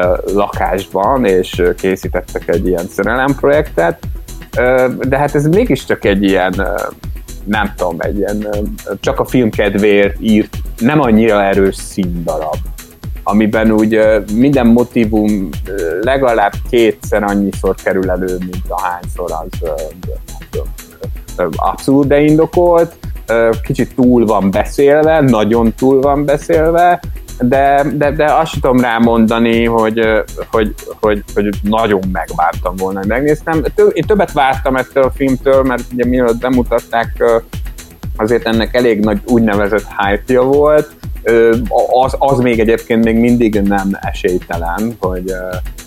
[0.00, 3.98] ö, lakásban, és készítettek egy ilyen szerelemprojektet,
[5.00, 6.66] de hát ez mégiscsak egy ilyen
[7.44, 8.48] nem tudom, egy ilyen
[9.00, 12.56] csak a film kedvéért írt, nem annyira erős színdarab
[13.28, 14.00] amiben úgy
[14.32, 15.48] minden motivum
[16.00, 19.70] legalább kétszer annyiszor kerül elő, mint ahányszor az
[21.56, 22.96] abszolút de indokolt,
[23.28, 27.00] Ö, kicsit túl van beszélve, nagyon túl van beszélve,
[27.38, 30.00] de, de, de azt tudom rámondani, hogy,
[30.50, 33.64] hogy, hogy, hogy nagyon megvártam volna, hogy megnéztem.
[33.92, 37.24] Én többet vártam ettől a filmtől, mert ugye mielőtt bemutatták,
[38.16, 40.90] azért ennek elég nagy úgynevezett hype volt,
[42.04, 45.32] az, az még egyébként még mindig nem esélytelen, hogy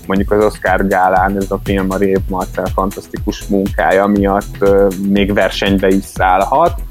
[0.07, 4.69] mondjuk az Oscar gálán ez a film a Rév Marcel fantasztikus munkája miatt
[5.07, 6.81] még versenybe is szállhat,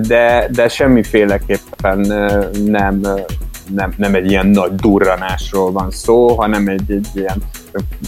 [0.00, 1.98] de, de semmiféleképpen
[2.64, 3.00] nem,
[3.74, 7.42] nem, nem egy ilyen nagy durranásról van szó, hanem egy, egy ilyen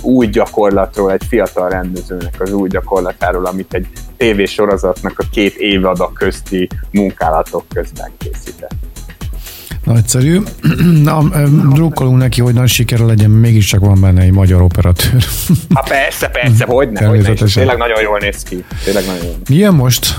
[0.03, 6.69] új gyakorlatról, egy fiatal rendezőnek az új gyakorlatáról, amit egy tévésorozatnak a két évada közti
[6.91, 8.84] munkálatok közben készített.
[9.85, 10.41] Nagyszerű.
[11.03, 11.23] Na,
[11.73, 15.25] drukkolunk neki, hogy nagy sikere legyen, mégiscsak van benne egy magyar operatőr.
[15.75, 17.63] Hát persze, persze, hogy ne, hogy ne, és Természetesen.
[17.63, 18.65] tényleg nagyon jól néz ki.
[18.85, 19.35] Tényleg nagyon jól.
[19.49, 20.15] Milyen most?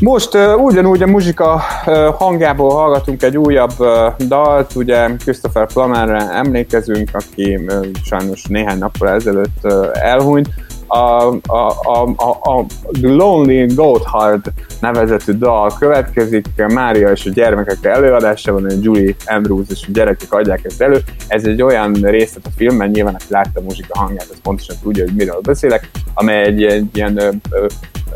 [0.00, 6.30] Most uh, ugyanúgy a muzsika uh, hangjából hallgatunk egy újabb uh, dalt, ugye Christopher Plummerre
[6.30, 10.48] emlékezünk, aki uh, sajnos néhány nappal ezelőtt uh, elhunyt.
[10.90, 12.66] A, a, a, a, a
[13.00, 19.84] Lonely Goathard nevezetű dal következik, Mária és a gyermekek előadása van, hogy Julie Andrews és
[19.86, 21.00] a gyerekek adják ezt elő.
[21.28, 25.04] Ez egy olyan részlet a filmben, nyilván aki látta a muzsika hangját, az pontosan tudja,
[25.04, 27.66] hogy miről beszélek, amely egy, egy ilyen ö, ö,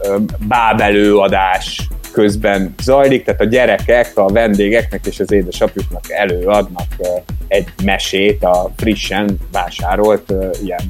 [0.03, 0.17] ö,
[0.49, 6.87] bábelőadás közben zajlik, tehát a gyerekek a vendégeknek és az édesapjuknak előadnak
[7.49, 10.81] egy mesét a frissen vásárolt ilyen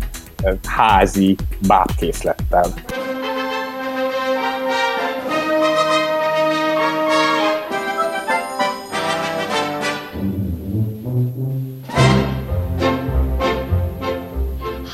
[0.67, 2.67] házi bábkészlettel.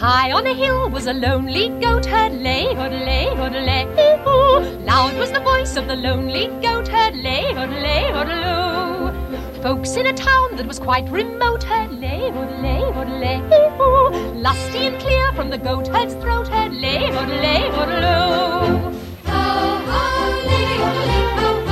[0.00, 3.84] High on a hill was a lonely goat herd, lay, hoodlay, hoodlay,
[4.26, 4.62] ooh.
[4.87, 8.77] Loud was the voice of the lonely goat herd, lay, hoodlay, hoodloo.
[9.62, 13.38] Folks in a town that was quite remote, Her lay, would lay, would lay,
[14.35, 18.92] lusty and clear from the goat herd's throat, Her lay, would lay, would low.
[19.27, 21.67] oh, ho, lady, ho, lay, oh.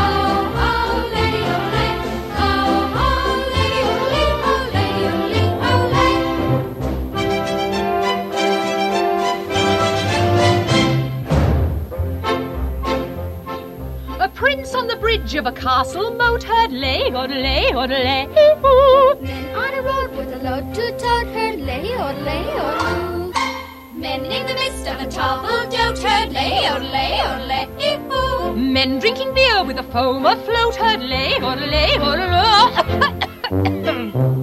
[15.18, 18.26] Bridge of a castle moat herd, lay, hoodlay, hoodlay,
[18.64, 19.14] ooh.
[19.22, 23.32] Men on a road with a load to tote herd, lay on, lay on.
[23.94, 27.66] Men in the midst of a tall dote herd, lay on, lay on, lay
[28.10, 28.72] on.
[28.72, 34.36] Men drinking beer with a foam afloat herd, lay, hoodlay, hoodloo.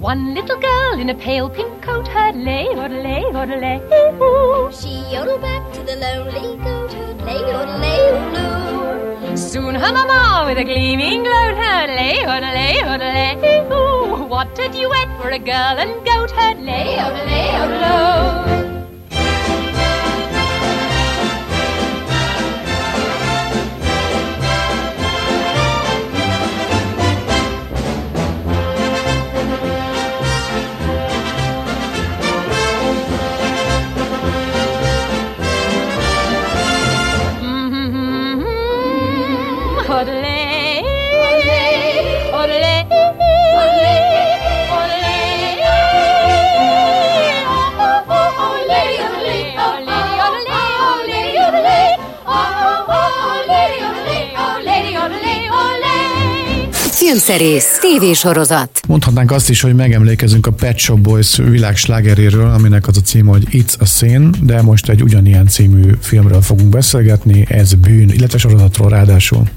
[0.00, 1.73] One little girl in a pale pink
[2.34, 3.80] coat herd, lay, hoodlay, hoodlay,
[4.20, 4.70] ooh.
[4.72, 8.10] She yodeled back to the lonely goat herd, lay on, lay
[9.30, 9.36] on.
[9.36, 14.24] Soon her mamma with a gleaming gloat herd, lay, hoodlay, hoodlay, ooh.
[14.24, 18.63] What a duet for a girl and goat herd, lay, hoodlay, hoodloo.
[57.14, 58.80] Filmszerész, tévésorozat.
[58.88, 63.46] Mondhatnánk azt is, hogy megemlékezünk a Pet Shop Boys világslágeréről, aminek az a címe, hogy
[63.50, 68.88] It's a Sin, de most egy ugyanilyen című filmről fogunk beszélgetni, ez bűn, illetve sorozatról
[68.88, 69.48] ráadásul.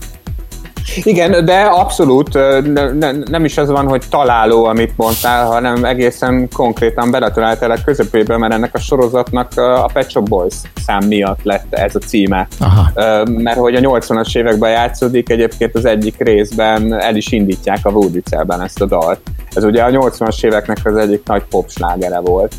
[1.04, 2.34] Igen, de abszolút
[2.74, 7.78] ne, ne, nem is az van, hogy találó, amit mondtál, hanem egészen konkrétan beletaláltál a
[7.86, 10.54] közepébe, mert ennek a sorozatnak a Pet Shop Boys
[10.86, 12.48] szám miatt lett ez a címe.
[12.60, 12.90] Aha.
[13.26, 18.20] Mert hogy a 80-as években játszódik, egyébként az egyik részben el is indítják a Woody
[18.20, 19.20] Cellben ezt a dalt.
[19.54, 22.54] Ez ugye a 80-as éveknek az egyik nagy popslágere volt.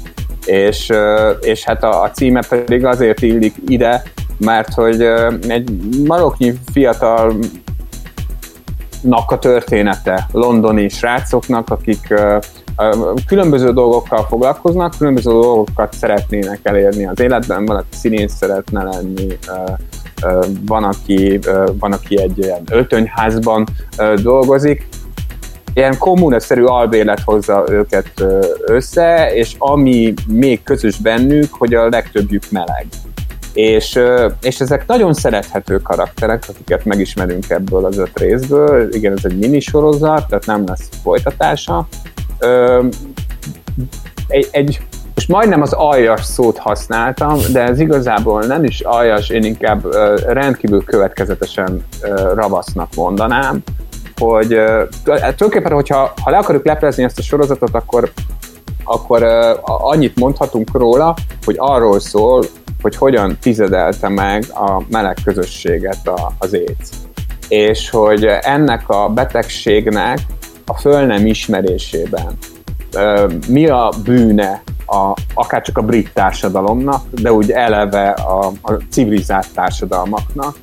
[0.46, 0.92] És,
[1.40, 4.02] és hát a, a címe pedig azért illik ide,
[4.38, 5.02] mert hogy
[5.48, 5.70] egy
[6.06, 7.34] maroknyi fiatal
[9.00, 10.28] nak a története.
[10.32, 12.14] Londoni srácoknak, akik
[13.26, 19.38] különböző dolgokkal foglalkoznak, különböző dolgokat szeretnének elérni az életben, van, aki színész szeretne lenni,
[20.66, 21.38] van, aki,
[21.78, 23.66] van, aki egy ilyen öltönyházban
[24.22, 24.88] dolgozik,
[25.74, 28.24] ilyen kommunaszerű albélet hozza őket
[28.66, 32.86] össze, és ami még közös bennük, hogy a legtöbbjük meleg
[33.58, 33.98] és,
[34.40, 38.94] és ezek nagyon szerethető karakterek, akiket megismerünk ebből az öt részből.
[38.94, 41.88] Igen, ez egy minisorozat, tehát nem lesz folytatása.
[44.28, 44.80] Egy, egy
[45.14, 49.94] most majdnem az aljas szót használtam, de ez igazából nem is aljas, én inkább
[50.26, 51.84] rendkívül következetesen
[52.34, 53.62] ravasznak mondanám,
[54.16, 54.60] hogy
[55.04, 58.12] tulajdonképpen, hogyha ha le akarjuk leplezni ezt a sorozatot, akkor
[58.84, 59.22] akkor
[59.62, 62.44] annyit mondhatunk róla, hogy arról szól,
[62.82, 66.88] hogy hogyan tizedelte meg a meleg közösséget a, az AIDS.
[67.48, 70.18] És hogy ennek a betegségnek
[70.66, 72.38] a föl nem ismerésében
[73.48, 79.46] mi a bűne a, akár csak a brit társadalomnak, de úgy eleve a, a civilizált
[79.54, 80.56] társadalmaknak,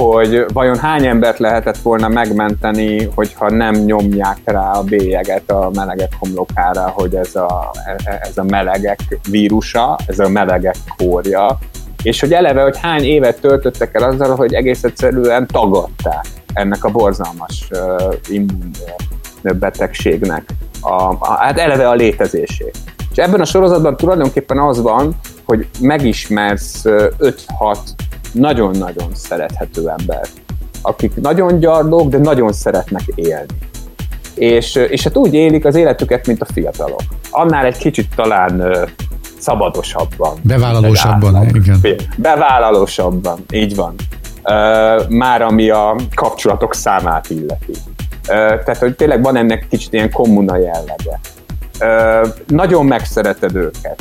[0.00, 6.12] hogy vajon hány embert lehetett volna megmenteni, hogyha nem nyomják rá a bélyeget a melegek
[6.18, 7.70] homlokára, hogy ez a,
[8.20, 11.58] ez a melegek vírusa, ez a melegek kórja,
[12.02, 16.90] és hogy eleve, hogy hány évet töltöttek el azzal, hogy egész egyszerűen tagadták ennek a
[16.90, 18.70] borzalmas uh, immun
[19.42, 20.44] betegségnek
[20.80, 22.78] a, a, hát eleve a létezését.
[23.10, 27.78] És ebben a sorozatban tulajdonképpen az van, hogy megismersz 5-6
[28.32, 30.20] nagyon-nagyon szerethető ember,
[30.82, 33.46] akik nagyon gyarlók, de nagyon szeretnek élni.
[34.34, 37.02] És, és hát úgy élik az életüket, mint a fiatalok.
[37.30, 38.86] Annál egy kicsit talán
[39.38, 40.38] szabadosabban.
[40.42, 41.80] Bevállalósabban, igen.
[42.16, 43.94] Bevállalósabban, így van.
[45.08, 47.72] Már ami a kapcsolatok számát illeti.
[48.26, 51.20] Tehát, hogy tényleg van ennek kicsit ilyen kommuna jellege.
[52.46, 54.00] Nagyon megszereted őket.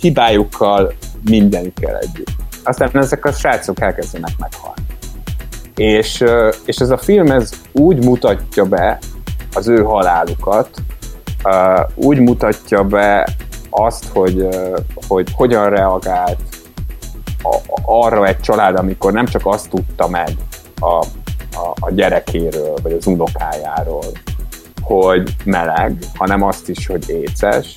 [0.00, 0.92] Hibájukkal
[1.24, 4.82] mindenükkel együtt aztán ezek a srácok elkezdenek meghalni.
[5.74, 6.24] És,
[6.64, 8.98] és ez a film ez úgy mutatja be
[9.54, 10.70] az ő halálukat,
[11.94, 13.28] úgy mutatja be
[13.70, 14.48] azt, hogy,
[15.06, 16.40] hogy hogyan reagált
[17.84, 20.28] arra egy család, amikor nem csak azt tudta meg
[20.80, 20.94] a,
[21.54, 24.04] a, a gyerekéről, vagy az unokájáról,
[24.82, 27.74] hogy meleg, hanem azt is, hogy éces.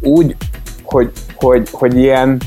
[0.00, 0.36] Úgy,
[0.82, 2.40] hogy, hogy, hogy ilyen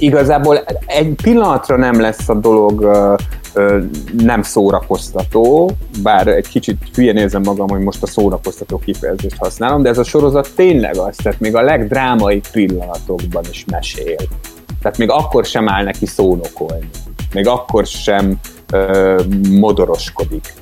[0.00, 3.14] igazából egy pillanatra nem lesz a dolog ö,
[3.54, 3.78] ö,
[4.18, 5.70] nem szórakoztató,
[6.02, 10.04] bár egy kicsit hülye nézem magam, hogy most a szórakoztató kifejezést használom, de ez a
[10.04, 14.16] sorozat tényleg az, tehát még a legdrámai pillanatokban is mesél.
[14.82, 16.88] Tehát még akkor sem áll neki szónokolni.
[17.34, 18.40] Még akkor sem
[18.72, 19.20] ö,
[19.50, 20.52] modoroskodik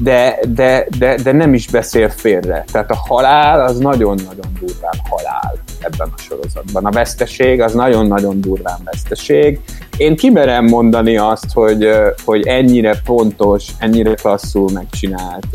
[0.00, 2.64] de, de, de, de nem is beszél félre.
[2.72, 6.84] Tehát a halál az nagyon-nagyon durván halál ebben a sorozatban.
[6.84, 9.60] A veszteség az nagyon-nagyon durván veszteség.
[9.96, 11.88] Én kimerem mondani azt, hogy,
[12.24, 15.46] hogy ennyire pontos, ennyire klasszul megcsinált,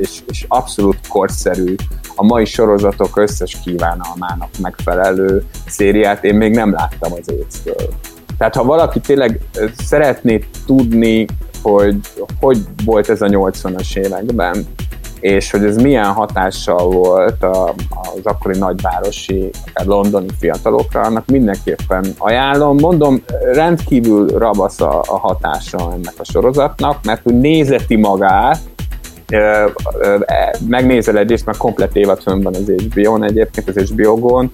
[0.00, 1.74] és, és abszolút korszerű
[2.14, 7.88] a mai sorozatok összes kívánalmának megfelelő szériát én még nem láttam az éctől.
[8.38, 9.40] Tehát ha valaki tényleg
[9.76, 11.26] szeretné tudni
[11.62, 11.96] hogy
[12.40, 14.66] hogy volt ez a 80-as években,
[15.20, 17.44] és hogy ez milyen hatással volt
[17.90, 22.76] az akkori nagyvárosi, akár londoni fiatalokra, annak mindenképpen ajánlom.
[22.76, 28.58] Mondom, rendkívül rabasz a, a hatása ennek a sorozatnak, mert úgy nézeti magát,
[30.68, 34.50] megnézel egyrészt, mert komplet évad fönn van az HBO-n egyébként, az HBO-gon,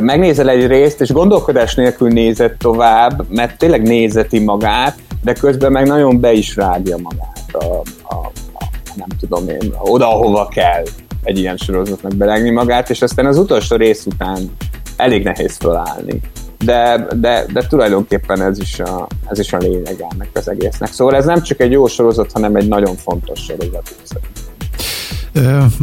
[0.00, 5.86] megnézel egy részt, és gondolkodás nélkül nézed tovább, mert tényleg nézeti magát, de közben meg
[5.86, 7.64] nagyon be is rágja magát a,
[8.14, 8.51] a, a
[8.96, 10.82] nem tudom én, oda, ahova kell
[11.22, 14.50] egy ilyen sorozatnak belegni magát, és aztán az utolsó rész után
[14.96, 16.20] elég nehéz felállni.
[16.64, 20.92] de, de, de tulajdonképpen ez is, a, ez is a lényeg ennek az egésznek.
[20.92, 23.94] Szóval ez nem csak egy jó sorozat, hanem egy nagyon fontos sorozat.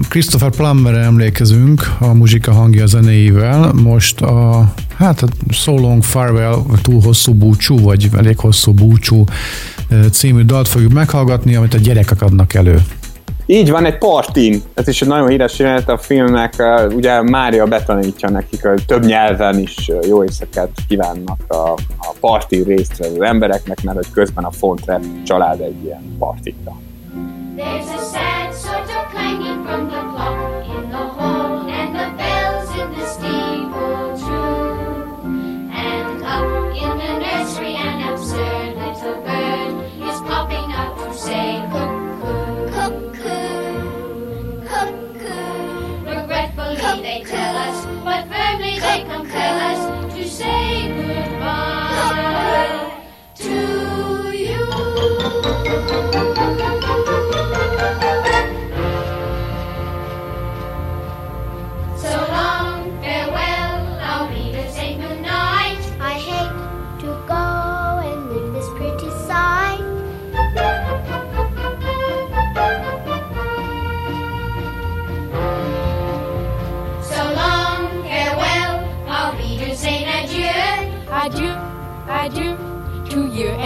[0.10, 3.74] Christopher Plummerre emlékezünk a muzsika hangja zenéivel.
[3.74, 9.24] Most a, hát a So Long Farewell, túl hosszú búcsú, vagy elég hosszú búcsú
[10.12, 12.82] című dalt fogjuk meghallgatni, amit a gyerekek adnak elő.
[13.52, 14.62] Így van, egy partin.
[14.74, 16.54] Ez is egy nagyon híres jelenet a filmnek.
[16.93, 23.24] Ugye Mária betanítja nekik, hogy több nyelven is jó éjszakát kívánnak a, a parti résztvevő
[23.24, 26.78] embereknek, mert hogy közben a Fontre család egy ilyen partita.
[27.58, 30.29] There's a sad sort of clanging from the clock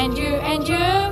[0.03, 1.02] and you and you.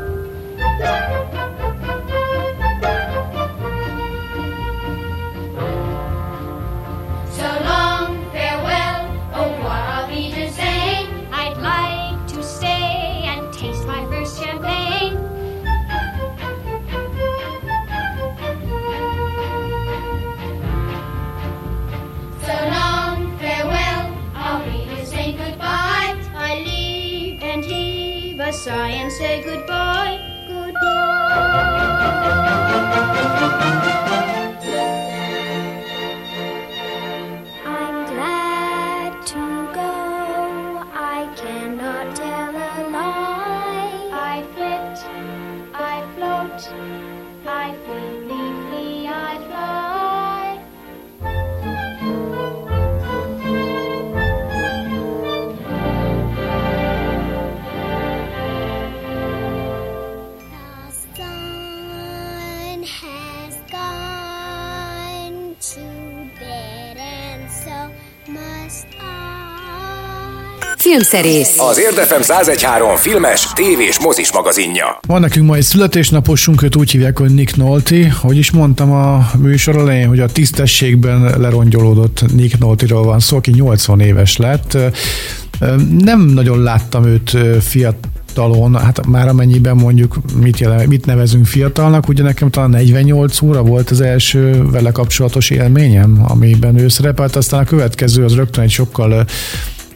[28.41, 30.19] A sigh and say goodbye.
[30.47, 30.81] Goodbye.
[70.91, 74.99] Filmszerész, Az Érdefem 1013 filmes, tévés, mozis magazinja.
[75.07, 78.11] Van nekünk ma egy születésnaposunk, őt úgy hívják, hogy Nick Nolte.
[78.21, 83.51] Hogy is mondtam a műsor elején, hogy a tisztességben lerongyolódott Nick Nolte-ról van szó, aki
[83.51, 84.77] 80 éves lett.
[85.99, 92.07] Nem nagyon láttam őt ö, fiatalon, hát már amennyiben mondjuk mit, jelen, mit nevezünk fiatalnak,
[92.07, 97.59] ugye nekem talán 48 óra volt az első vele kapcsolatos élményem, amiben ő szerepelt, aztán
[97.59, 99.25] a következő az rögtön egy sokkal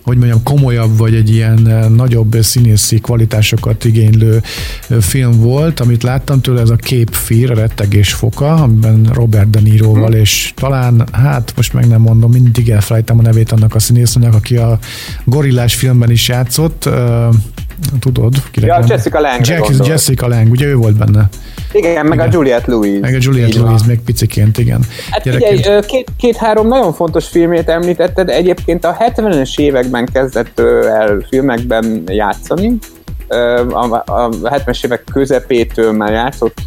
[0.05, 4.41] hogy mondjam, komolyabb, vagy egy ilyen eh, nagyobb színészi kvalitásokat igénylő
[4.89, 6.77] eh, film volt, amit láttam tőle, ez a
[7.11, 12.31] Fear, a rettegés foka, amiben Robert De Niroval, és talán, hát most meg nem mondom,
[12.31, 14.79] mindig elfelejtem a nevét annak a színésznőnek, aki a
[15.23, 17.27] gorillás filmben is játszott, eh,
[17.99, 18.33] tudod?
[18.51, 18.79] kire Ja?
[18.87, 19.87] Jessica Lange Jack, gondolod.
[19.87, 21.29] Jessica Lang, ugye ő volt benne.
[21.71, 22.29] Igen, meg Igen.
[22.29, 22.99] a Juliette Louise.
[22.99, 23.59] Meg a Juliette.
[23.59, 24.85] Louise még piciként, igen.
[25.09, 25.55] Hát Gyerekként.
[25.55, 32.03] figyelj, ö, két, két-három nagyon fontos filmét említetted, egyébként a 70-es években kezdett el filmekben
[32.05, 32.77] játszani,
[33.27, 36.61] a, a 70-es évek közepétől már játszott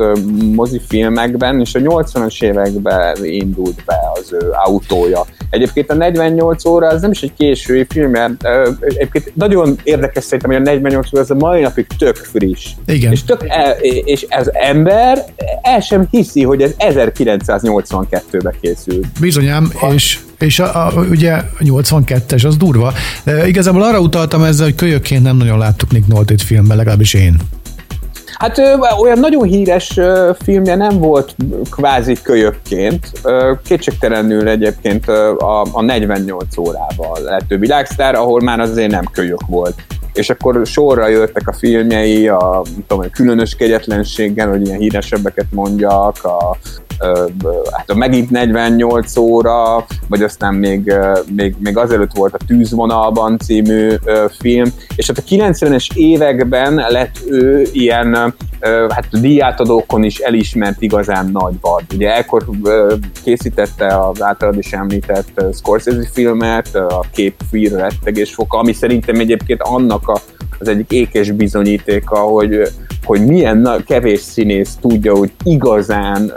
[0.54, 5.24] mozifilmekben, és a 80-as években indult be az ő autója.
[5.50, 8.48] Egyébként a 48 óra az nem is egy késői film, mert
[8.80, 12.70] egyébként nagyon érdekes szerintem, hogy a 48 óra az a mai napig tök friss.
[12.86, 13.12] Igen.
[13.12, 15.24] És, tök el, és ez ember
[15.62, 19.06] el sem hiszi, hogy ez 1982-ben készült.
[19.20, 22.92] Bizonyám, és, és a, a, ugye 82-es, az durva.
[23.24, 27.36] E, igazából arra utaltam ezzel, hogy kölyökként nem nagyon láttuk Nick Nolte-t filmben, legalábbis én.
[28.38, 28.58] Hát
[29.00, 29.98] olyan nagyon híres
[30.42, 31.34] filmje nem volt
[31.70, 33.12] kvázi kölyökként.
[33.22, 39.04] Ö, Kétségtelenül egyébként ö, a, a 48 órával lett ő világsztár, ahol már azért nem
[39.12, 39.74] kölyök volt.
[40.18, 46.24] És akkor sorra jöttek a filmjei, a, tudom, a különös kegyetlenséggel, hogy ilyen híresebbeket mondjak,
[46.24, 46.56] a,
[47.72, 50.92] hát megint 48 óra, vagy aztán még,
[51.36, 53.88] még, még azelőtt volt a Tűzvonalban című
[54.38, 58.34] film, és hát a 90-es években lett ő ilyen
[58.88, 61.82] hát díjátadókon is elismert igazán nagy vad.
[61.94, 62.44] Ugye ekkor
[63.24, 69.62] készítette az általad is említett Scorsese filmet, a Kép Fear rettegés foka, ami szerintem egyébként
[69.62, 70.20] annak a,
[70.58, 72.60] az egyik ékes bizonyítéka, hogy,
[73.04, 76.32] hogy milyen kevés színész tudja úgy igazán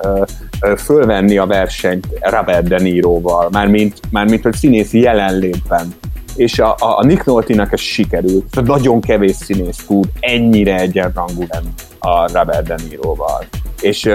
[0.78, 5.94] fölvenni a versenyt Robert De Niroval, mármint, mármint hogy színész jelenlétben
[6.36, 8.62] és a, a, a Nick Nolte-nak ez sikerült.
[8.66, 11.70] Nagyon kevés színész tud ennyire egyenrangú lenni
[12.00, 13.46] a Robert De Niroval.
[13.82, 14.10] És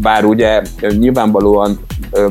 [0.00, 1.78] bár ugye nyilvánvalóan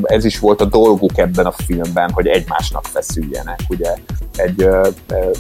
[0.02, 3.94] ez is volt a dolguk ebben a filmben, hogy egymásnak feszüljenek, ugye.
[4.36, 4.90] Egy ö,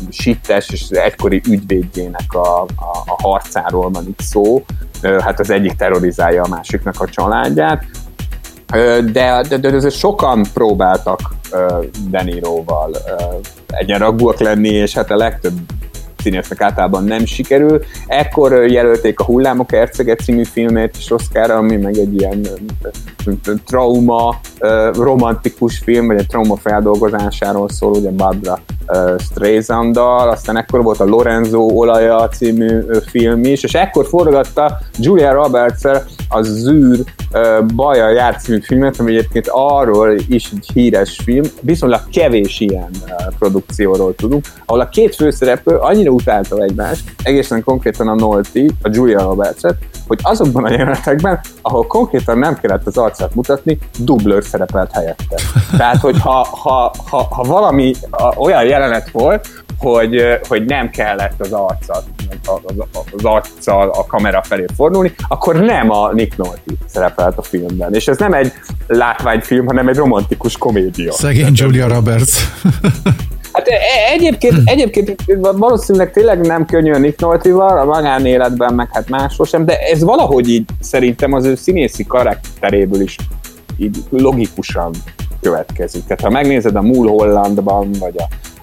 [0.10, 4.66] sittes és egykori ügyvédjének a, a, a harcáról van itt szó,
[5.02, 7.84] hát az egyik terrorizálja a másiknak a családját,
[9.12, 11.20] de, de, de, de sokan próbáltak
[11.52, 12.92] ö, Deniróval
[13.68, 15.54] egyenragúak lenni, és hát a legtöbb
[16.28, 17.82] színésznek általában nem sikerül.
[18.08, 22.48] Ekkor jelölték a Hullámok Ercege című filmét is Oscarra, ami meg egy ilyen
[23.66, 24.40] trauma,
[24.94, 28.60] romantikus film, vagy egy trauma feldolgozásáról szól, ugye Barbara
[29.18, 35.84] Streisand-dal, aztán ekkor volt a Lorenzo olaja című film is, és ekkor forgatta Julia roberts
[36.30, 37.00] a Zűr
[37.76, 42.90] Baja jár című filmet, ami egyébként arról is egy híres film, viszonylag kevés ilyen
[43.40, 49.22] produkcióról tudunk, ahol a két főszereplő annyira utálta egymást, egészen konkrétan a Nolte, a Julia
[49.22, 49.62] roberts
[50.08, 55.36] hogy azokban a jelenetekben, ahol konkrétan nem kellett az arcát mutatni, dublőr szerepelt helyette.
[55.78, 57.94] Tehát, hogy ha, ha, ha, ha valami
[58.38, 59.48] olyan jelenet volt,
[59.78, 62.04] hogy, hogy nem kellett az arcát
[62.46, 67.94] az, az arccal a kamera felé fordulni, akkor nem a Nick Nolte szerepelt a filmben.
[67.94, 68.52] És ez nem egy
[68.88, 71.12] látványfilm, hanem egy romantikus komédia.
[71.12, 72.48] Szegény Julia Roberts.
[73.58, 79.10] Hát e- egyébként, egyébként valószínűleg tényleg nem könnyű a Nick Nolte-val, a magánéletben meg hát
[79.10, 83.16] máshol sem, de ez valahogy így szerintem az ő színészi karakteréből is
[83.78, 84.92] így logikusan
[85.42, 86.04] következik.
[86.04, 88.16] Tehát ha megnézed a Mulhollandban, vagy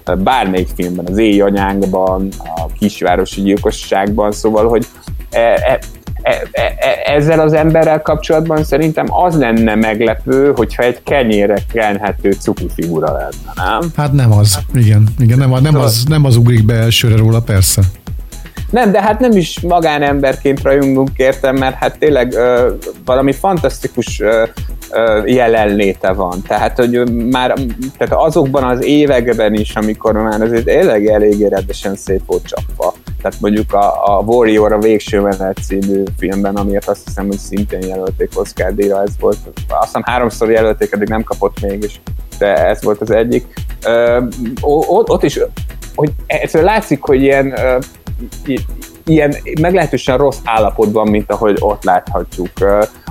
[0.03, 4.85] a bármelyik filmben, az Éj anyánkban, a kisvárosi gyilkosságban, szóval, hogy
[5.29, 5.79] e, e, e, e,
[7.05, 13.69] ezzel az emberrel kapcsolatban szerintem az lenne meglepő, hogyha egy kenyére kenhető cuki figura lenne,
[13.69, 13.91] nem?
[13.95, 17.81] Hát nem az, igen, igen nem, nem, az, nem az ugrik be elsőre róla, persze.
[18.69, 22.73] Nem, de hát nem is magánemberként rajongunk értem, mert hát tényleg ö,
[23.05, 24.43] valami fantasztikus ö,
[24.91, 26.41] ö, jelenléte van.
[26.47, 27.53] Tehát, hogy már
[27.97, 32.93] tehát azokban az években is, amikor már azért tényleg elég eredesen szét volt csapva.
[33.21, 37.87] Tehát mondjuk a, a Warrior a végső menet című filmben, amiért azt hiszem, hogy szintén
[37.87, 39.37] jelölték Oscar díjra, ez volt,
[39.67, 41.95] azt hiszem háromszor jelölték, eddig nem kapott még, és
[42.37, 43.45] de ez volt az egyik.
[43.85, 44.23] Ö,
[44.61, 45.39] ott, ott is,
[45.95, 47.53] hogy egyszerűen látszik, hogy ilyen
[49.05, 52.49] ilyen meglehetősen rossz állapotban, mint ahogy ott láthatjuk.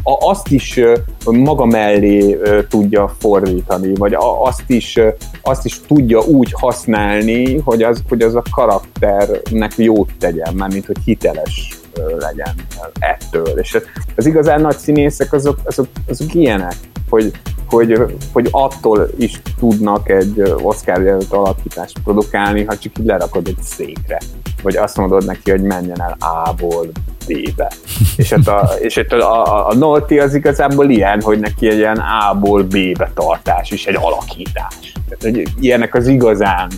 [0.03, 0.81] Azt is
[1.25, 4.99] maga mellé tudja fordítani, vagy azt is,
[5.43, 10.87] azt is tudja úgy használni, hogy az, hogy az a karakternek jót tegyen, már mint
[10.87, 11.84] hogy hiteles
[12.19, 12.55] legyen
[12.99, 13.59] ettől.
[13.59, 13.79] És
[14.17, 16.77] az igazán nagy színészek azok, azok, azok ilyenek,
[17.09, 17.33] hogy,
[17.67, 23.63] hogy, hogy attól is tudnak egy Oscar jelölt alakítást produkálni, ha csak így lerakod egy
[23.63, 24.19] székre,
[24.63, 26.87] vagy azt mondod neki, hogy menjen el A-ból
[27.27, 27.73] B-be.
[28.17, 31.79] és hát a, és hát a, a, a Nolte az igazából ilyen, hogy neki egy
[31.79, 34.93] ilyen A-ból B-be tartás is egy alakítás.
[35.09, 36.71] Tehát, hogy ilyenek az igazán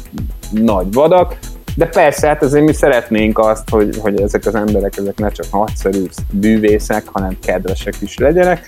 [0.50, 1.38] nagy vadak,
[1.76, 5.46] de persze, hát azért mi szeretnénk azt, hogy, hogy ezek az emberek ezek ne csak
[5.52, 8.64] nagyszerű bűvészek, hanem kedvesek is legyenek,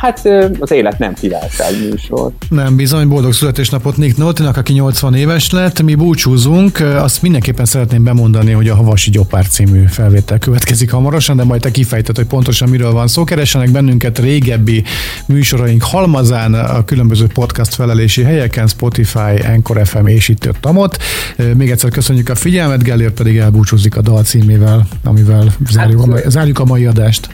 [0.00, 0.28] Hát
[0.60, 2.32] az élet nem királyság műsor.
[2.48, 5.82] Nem, bizony, boldog születésnapot Nick Noltinak, aki 80 éves lett.
[5.82, 11.44] Mi búcsúzunk, azt mindenképpen szeretném bemondani, hogy a Havasi Gyopár című felvétel következik hamarosan, de
[11.44, 13.24] majd te kifejted, hogy pontosan miről van szó.
[13.24, 14.84] Keressenek bennünket régebbi
[15.26, 20.98] műsoraink halmazán, a különböző podcast felelési helyeken, Spotify, Anchor FM és itt ott amott.
[21.56, 26.30] Még egyszer köszönjük a figyelmet, Gellért pedig elbúcsúzik a dal címével, amivel zárjuk, hát, a,
[26.30, 27.28] zárjuk a mai adást.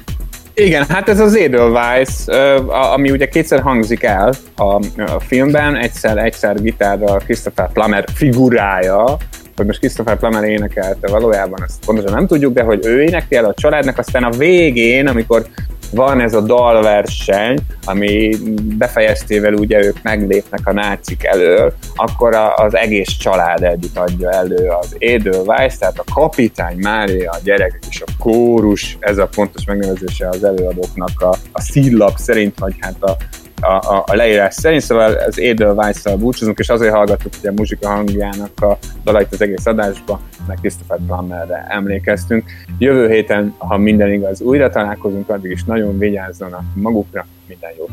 [0.59, 2.27] Igen, hát ez az Edelweiss,
[2.69, 9.17] ami ugye kétszer hangzik el a, a filmben, egyszer, egyszer gitárra Christopher Plummer figurája,
[9.57, 13.45] hogy most Christopher Plummer énekelte valójában, ezt pontosan nem tudjuk, de hogy ő énekli el
[13.45, 15.47] a családnak, aztán a végén, amikor
[15.91, 18.31] van ez a dalverseny, ami
[18.79, 24.69] befejeztével ugye ők meglépnek a nácik elől, akkor a, az egész család együtt adja elő
[24.81, 30.29] az Edelweiss, tehát a kapitány Mária, a gyerekek és a kórus, ez a pontos megnevezése
[30.29, 33.17] az előadóknak a, a színlap szerint, vagy hát a,
[33.61, 37.89] a, a, a leírás szerint, szóval az Edelweiss-szal búcsúzunk, és azért hallgattuk ugye a muzsika
[37.89, 42.51] hangjának a dalait az egész adásba, meg Christopher Plummerre emlékeztünk.
[42.79, 47.91] Jövő héten, ha minden igaz, újra találkozunk, addig is nagyon vigyázzanak magukra, minden jót!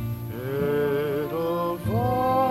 [1.83, 2.43] Edelweiss,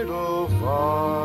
[0.00, 1.23] Edelweiss,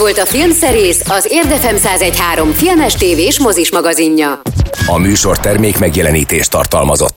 [0.00, 4.40] volt a Filmszerész, az Érdefem 1013 filmes tévés mozis magazinja.
[4.86, 7.08] A műsor termék megjelenítést tartalmazott.